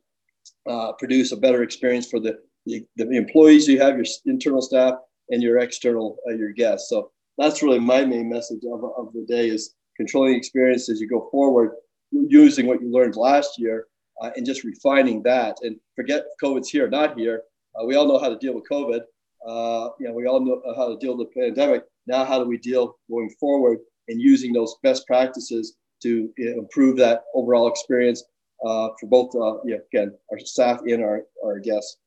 [0.70, 4.96] uh, produce a better experience for the, the, the, employees you have, your internal staff,
[5.30, 6.90] and your external uh, your guests.
[6.90, 11.08] So that's really my main message of, of the day is controlling experience as you
[11.08, 11.72] go forward,
[12.12, 13.88] using what you learned last year
[14.22, 15.58] uh, and just refining that.
[15.62, 17.44] And forget COVID's here, not here.
[17.76, 19.02] Uh, we all know how to deal with COVID.
[19.46, 21.84] Uh, you know, we all know how to deal with the pandemic.
[22.08, 27.24] Now, how do we deal going forward and using those best practices to improve that
[27.34, 28.24] overall experience
[28.66, 31.98] uh, for both, uh, yeah, again, our staff and our, our guests.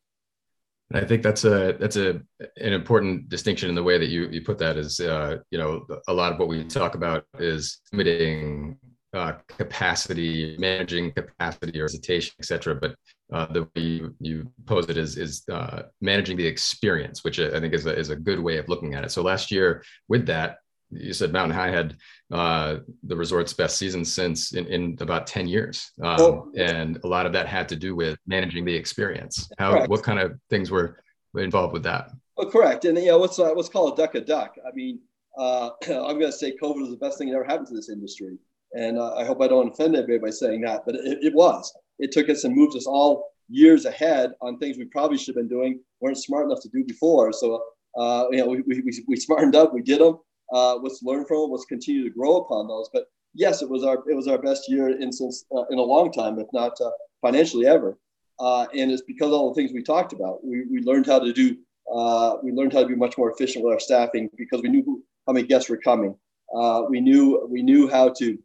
[0.93, 2.21] I think that's a that's a
[2.57, 5.87] an important distinction in the way that you you put that is uh, you know
[6.09, 8.79] a lot of what we talk about is limiting
[9.15, 12.75] uh, capacity, managing capacity or hesitation, etc.
[12.75, 12.95] But
[13.33, 17.59] uh, the way you, you pose it is, is uh, managing the experience, which I
[17.61, 19.11] think is a, is a good way of looking at it.
[19.11, 20.59] So last year with that,
[20.91, 21.97] you said Mountain High had
[22.33, 25.93] uh, the resort's best season since in, in about 10 years.
[26.03, 26.53] Um, oh.
[26.57, 29.51] And a lot of that had to do with managing the experience.
[29.59, 29.91] How, correct.
[29.91, 31.03] what kind of things were
[31.37, 32.11] involved with that?
[32.37, 32.85] Oh, correct.
[32.85, 34.55] And, you know, what's, uh, what's called a duck a duck.
[34.67, 35.01] I mean,
[35.37, 37.91] uh, I'm going to say COVID was the best thing that ever happened to this
[37.91, 38.39] industry.
[38.75, 41.73] And uh, I hope I don't offend anybody by saying that, but it, it was.
[41.99, 45.49] It took us and moved us all years ahead on things we probably should have
[45.49, 47.33] been doing, weren't smart enough to do before.
[47.33, 47.63] So,
[47.97, 50.19] uh, you know, we, we, we smartened up, we did them
[50.53, 51.51] uh, let's learn from it.
[51.51, 52.89] Let's continue to grow upon those.
[52.93, 55.83] But yes, it was our it was our best year in since uh, in a
[55.83, 56.91] long time, if not uh,
[57.21, 57.99] financially ever.
[58.41, 60.45] Uh, and it's because all the things we talked about.
[60.45, 61.57] We, we learned how to do.
[61.93, 64.83] Uh, we learned how to be much more efficient with our staffing because we knew
[64.85, 66.15] who, how many guests were coming.
[66.55, 68.39] Uh, we knew we knew how to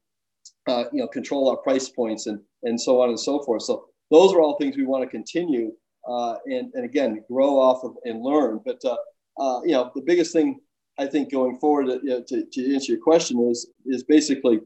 [0.68, 3.64] you know control our price points and and so on and so forth.
[3.64, 5.72] So those are all things we want to continue
[6.06, 8.60] and and again grow off of and learn.
[8.66, 10.60] But you know the biggest thing
[10.98, 14.60] I think going forward, you know, to, to answer your question is is basically,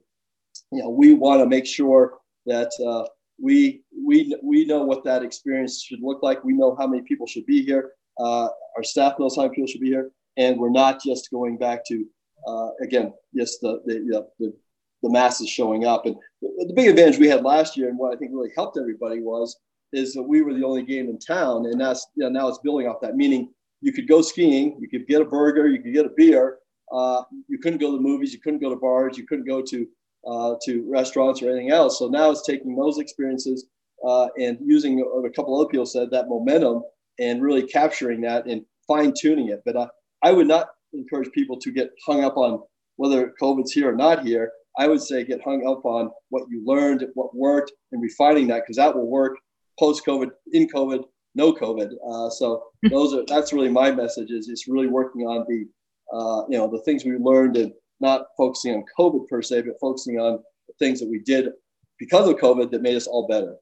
[0.71, 3.07] you know, we want to make sure that uh,
[3.39, 6.43] we we we know what that experience should look like.
[6.43, 7.91] We know how many people should be here.
[8.19, 11.57] Uh, our staff knows how many people should be here, and we're not just going
[11.57, 12.05] back to
[12.47, 14.53] uh, again, just the the, you know, the
[15.03, 16.05] the masses showing up.
[16.05, 18.77] And the, the big advantage we had last year, and what I think really helped
[18.77, 19.57] everybody was
[19.93, 22.59] is that we were the only game in town, and that's you know, now it's
[22.59, 23.15] building off that.
[23.15, 26.57] Meaning you could go skiing, you could get a burger, you could get a beer.
[26.91, 29.87] Uh, you couldn't go to movies, you couldn't go to bars, you couldn't go to
[30.27, 31.99] uh, to restaurants or anything else.
[31.99, 33.67] So now it's taking those experiences
[34.05, 36.83] uh, and using a couple other people said that momentum
[37.19, 39.61] and really capturing that and fine tuning it.
[39.65, 39.87] But uh,
[40.23, 42.61] I would not encourage people to get hung up on
[42.97, 44.51] whether COVID's here or not here.
[44.77, 48.63] I would say get hung up on what you learned, what worked, and refining that
[48.63, 49.37] because that will work
[49.79, 51.03] post COVID, in COVID,
[51.37, 51.93] no COVID.
[52.05, 55.65] Uh, so those are that's really my message is it's really working on the
[56.11, 59.79] uh, you know the things we learned and not focusing on COVID per se, but
[59.79, 61.49] focusing on the things that we did
[61.97, 63.55] because of COVID that made us all better.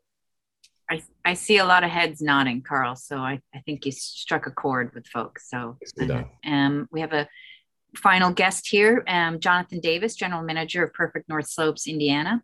[0.89, 2.95] I, I see a lot of heads nodding, Karl.
[2.95, 5.49] So I, I think you struck a chord with folks.
[5.49, 5.77] So
[6.45, 7.27] um, we have a
[7.97, 12.43] final guest here, um, Jonathan Davis, General Manager of Perfect North Slopes, Indiana.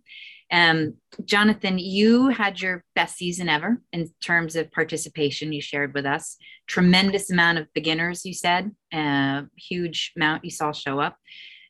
[0.52, 5.54] Um, Jonathan, you had your best season ever in terms of participation.
[5.54, 6.38] You shared with us
[6.68, 8.26] tremendous amount of beginners.
[8.26, 11.18] You said uh, huge amount you saw show up.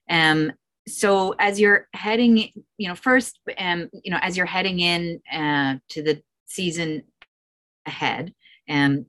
[0.09, 0.51] Um,
[0.87, 2.37] so as you're heading,
[2.77, 7.03] you know, first, um, you know, as you're heading in uh, to the season
[7.85, 8.33] ahead,
[8.67, 9.05] um,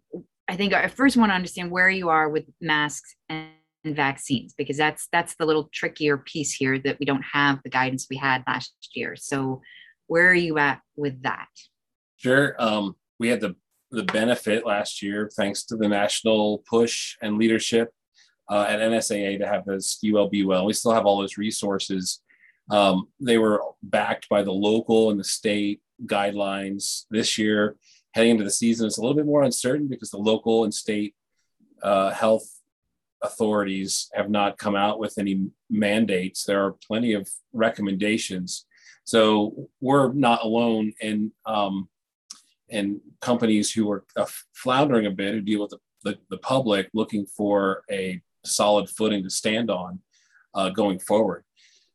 [0.49, 3.49] I think I first want to understand where you are with masks and
[3.85, 8.07] vaccines because that's that's the little trickier piece here that we don't have the guidance
[8.09, 9.16] we had last year.
[9.16, 9.62] So
[10.07, 11.49] where are you at with that?
[12.16, 13.57] Sure um, we had the
[13.91, 17.91] the benefit last year thanks to the national push and leadership
[18.51, 20.64] uh, at nsaa to have this ulb well.
[20.66, 22.20] We still have all those resources.
[22.70, 27.76] Um, they were backed by the local and the state guidelines this year.
[28.14, 31.14] Heading into the season it's a little bit more uncertain because the local and state
[31.83, 32.61] uh, health
[33.23, 36.45] authorities have not come out with any mandates.
[36.45, 38.66] There are plenty of recommendations.
[39.05, 41.89] So we're not alone in um,
[42.68, 46.89] in companies who are uh, floundering a bit, who deal with the, the, the, public
[46.95, 50.01] looking for a solid footing to stand on
[50.55, 51.45] uh, going forward.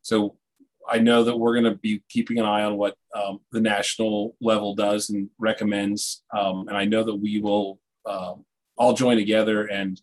[0.04, 0.38] So
[0.88, 4.36] I know that we're going to be keeping an eye on what um, the national
[4.40, 8.36] level does and recommends, um, and I know that we will uh,
[8.78, 10.00] all join together and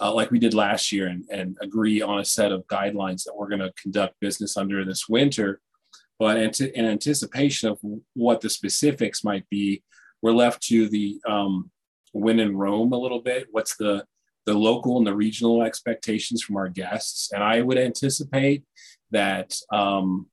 [0.00, 3.34] uh, like we did last year and, and agree on a set of guidelines that
[3.36, 5.60] we're going to conduct business under this winter.
[6.18, 7.78] But in anticipation of
[8.14, 9.82] what the specifics might be,
[10.20, 11.70] we're left to the um,
[12.12, 13.46] when in Rome a little bit.
[13.52, 14.04] What's the
[14.48, 17.30] the local and the regional expectations from our guests.
[17.34, 18.64] And I would anticipate
[19.10, 20.26] that um,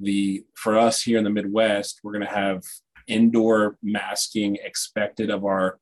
[0.00, 2.64] the for us here in the Midwest, we're going to have
[3.06, 5.78] indoor masking expected of our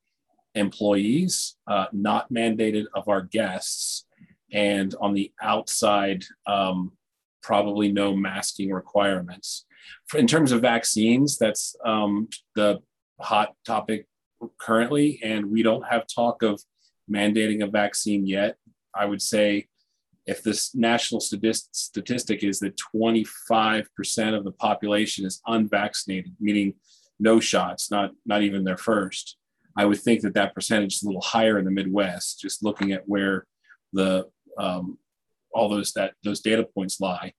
[0.58, 4.06] employees, uh, not mandated of our guests,
[4.52, 6.92] and on the outside, um,
[7.42, 9.66] probably no masking requirements.
[10.14, 12.80] In terms of vaccines, that's um, the
[13.20, 14.06] hot topic
[14.58, 16.60] currently, and we don't have talk of
[17.10, 18.56] mandating a vaccine yet.
[18.94, 19.68] I would say
[20.26, 26.74] if this national statistic is that 25% of the population is unvaccinated, meaning
[27.18, 29.37] no shots, not, not even their first,
[29.78, 32.90] I would think that that percentage is a little higher in the Midwest, just looking
[32.90, 33.46] at where
[33.92, 34.98] the um,
[35.52, 37.32] all those that those data points lie.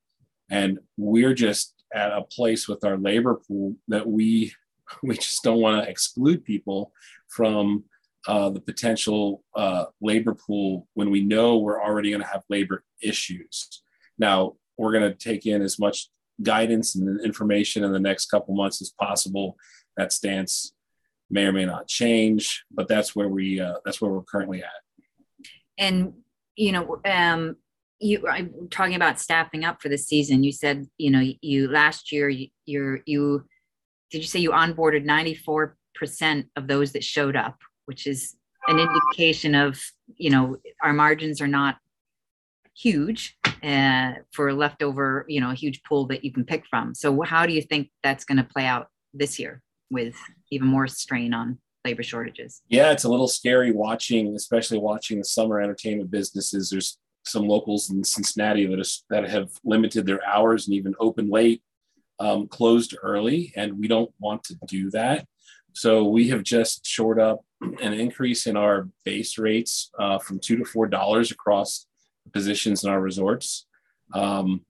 [0.49, 4.53] And we're just at a place with our labor pool that we
[5.03, 6.93] we just don't want to exclude people
[7.27, 7.83] from
[8.25, 12.83] uh, the potential uh, labor pool when we know we're already going to have labor
[13.01, 13.81] issues.
[14.17, 16.09] Now, we're going to take in as much
[16.41, 19.57] guidance and information in the next couple months as possible.
[19.97, 20.73] That stance
[21.29, 25.47] may or may not change, but that's where we uh, that's where we're currently at.
[25.77, 26.13] And
[26.55, 27.55] you know, um,
[27.99, 30.43] you I'm talking about staffing up for the season.
[30.43, 33.45] You said you know you last year you you're, you
[34.11, 38.35] did you say you onboarded 94 percent of those that showed up which is
[38.67, 39.81] an indication of
[40.15, 41.77] you know our margins are not
[42.77, 47.21] huge uh, for leftover you know a huge pool that you can pick from so
[47.23, 50.15] how do you think that's going to play out this year with
[50.51, 52.61] even more strain on labor shortages.
[52.67, 56.69] Yeah it's a little scary watching especially watching the summer entertainment businesses.
[56.69, 61.29] There's some locals in cincinnati that, is, that have limited their hours and even open
[61.29, 61.61] late
[62.19, 65.25] um, closed early and we don't want to do that.
[65.73, 70.57] So we have just shored up an increase in our base rates uh, from two
[70.57, 71.85] to four dollars across
[72.33, 73.65] positions in our resorts.
[74.13, 74.65] Um,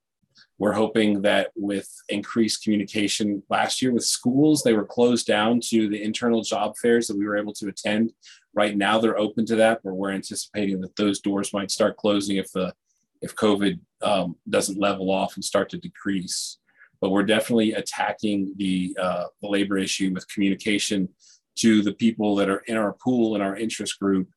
[0.60, 5.90] we're hoping that with increased communication last year with schools, they were closed down to
[5.90, 8.12] the internal job fairs that we were able to attend.
[8.54, 12.38] Right now, they're open to that, but we're anticipating that those doors might start closing
[12.38, 12.74] if the
[13.22, 16.60] if COVID um, doesn't level off and start to decrease
[17.02, 21.10] but we're definitely attacking the, uh, the labor issue with communication
[21.56, 24.30] to the people that are in our pool in our interest group,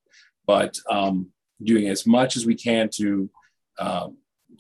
[0.47, 1.29] but um,
[1.63, 3.31] doing as much as we can to
[3.79, 4.17] um,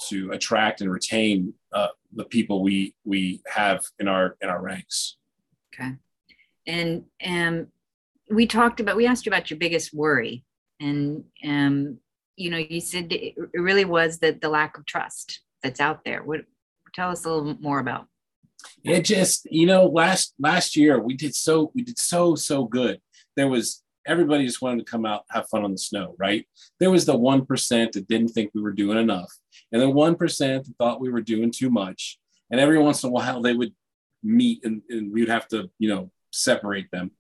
[0.08, 5.16] to attract and retain uh, the people we we have in our in our ranks.
[5.74, 5.92] Okay,
[6.66, 7.68] and um,
[8.30, 10.44] we talked about we asked you about your biggest worry,
[10.80, 11.98] and um,
[12.36, 16.22] you know you said it really was that the lack of trust that's out there.
[16.22, 16.40] What
[16.94, 18.06] tell us a little more about.
[18.84, 23.00] It just you know last last year we did so we did so so good.
[23.36, 26.46] There was everybody just wanted to come out have fun on the snow right?
[26.80, 29.32] There was the 1% that didn't think we were doing enough
[29.72, 32.18] and then 1% thought we were doing too much.
[32.50, 33.72] And every once in a while they would
[34.22, 37.10] meet and, and we'd have to you know separate them.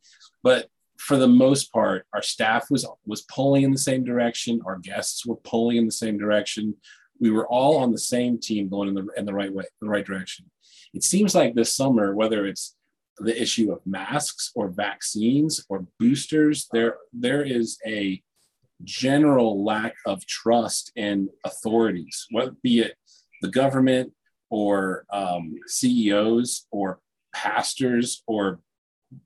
[0.42, 4.60] But for the most part our staff was was pulling in the same direction.
[4.66, 6.74] Our guests were pulling in the same direction.
[7.20, 9.88] We were all on the same team going in the in the right way, the
[9.88, 10.50] right direction.
[10.94, 12.76] It seems like this summer, whether it's
[13.18, 18.22] the issue of masks or vaccines or boosters, there there is a
[18.84, 22.94] general lack of trust in authorities, whether be it
[23.40, 24.12] the government
[24.50, 27.00] or um, CEOs or
[27.34, 28.60] pastors or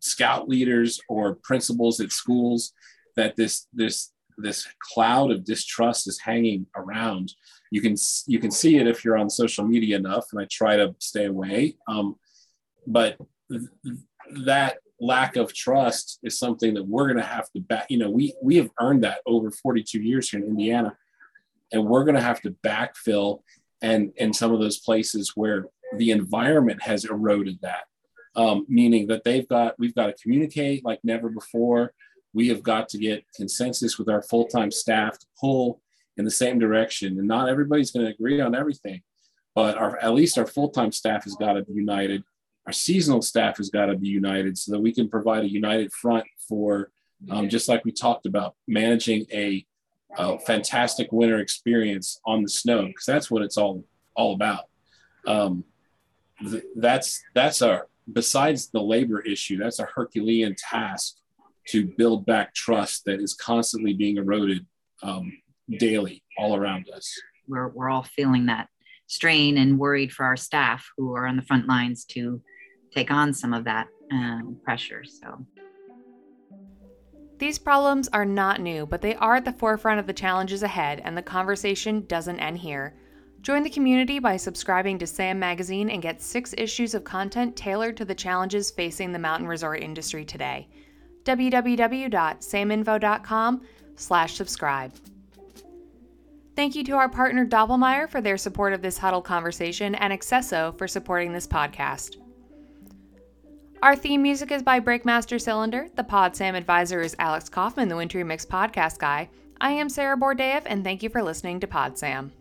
[0.01, 2.73] scout leaders or principals at schools
[3.17, 7.33] that this this this cloud of distrust is hanging around.
[7.71, 7.97] You can
[8.27, 11.27] you can see it if you're on social media enough and i try to stay
[11.27, 12.17] away um,
[12.87, 13.17] but
[13.51, 13.63] th-
[14.45, 18.11] that lack of trust is something that we're going to have to back you know
[18.11, 20.97] we we have earned that over 42 years here in indiana
[21.73, 23.41] and we're going to have to backfill
[23.83, 25.67] and in some of those places where
[25.99, 27.85] the environment has eroded that
[28.37, 31.93] um, meaning that they've got we've got to communicate like never before
[32.37, 35.81] we have got to get consensus with our full-time staff to pull
[36.19, 37.19] in the same direction.
[37.19, 39.01] And not everybody's going to agree on everything,
[39.55, 42.23] but our, at least our full time staff has got to be united.
[42.67, 45.93] Our seasonal staff has got to be united so that we can provide a united
[45.93, 46.91] front for,
[47.31, 49.65] um, just like we talked about, managing a,
[50.19, 53.85] a fantastic winter experience on the snow, because that's what it's all
[54.17, 54.65] all about.
[55.27, 55.65] Um,
[56.51, 61.17] th- that's that's our besides the labor issue, that's a Herculean task
[61.69, 64.65] to build back trust that is constantly being eroded
[65.03, 65.33] um,
[65.79, 67.13] daily all around us.
[67.49, 68.69] We're, we're all feeling that
[69.09, 72.41] strain and worried for our staff who are on the front lines to
[72.97, 75.05] take on some of that um, pressure.
[75.05, 75.45] So,
[77.39, 81.03] These problems are not new, but they are at the forefront of the challenges ahead,
[81.05, 82.97] and the conversation doesn't end here.
[83.43, 87.97] Join the community by subscribing to SAM Magazine and get six issues of content tailored
[87.99, 90.69] to the challenges facing the mountain resort industry today.
[91.25, 93.61] www.saminfo.com
[93.95, 94.95] slash subscribe.
[96.57, 100.77] Thank you to our partner Doppelmayr for their support of this huddle conversation and Accesso
[100.79, 102.17] for supporting this podcast.
[103.83, 105.89] Our theme music is by Breakmaster Cylinder.
[105.97, 109.29] The Pod Sam advisor is Alex Kaufman, the Wintry Mix podcast guy.
[109.61, 112.33] I am Sarah Borodaeff, and thank you for listening to Pod Sam.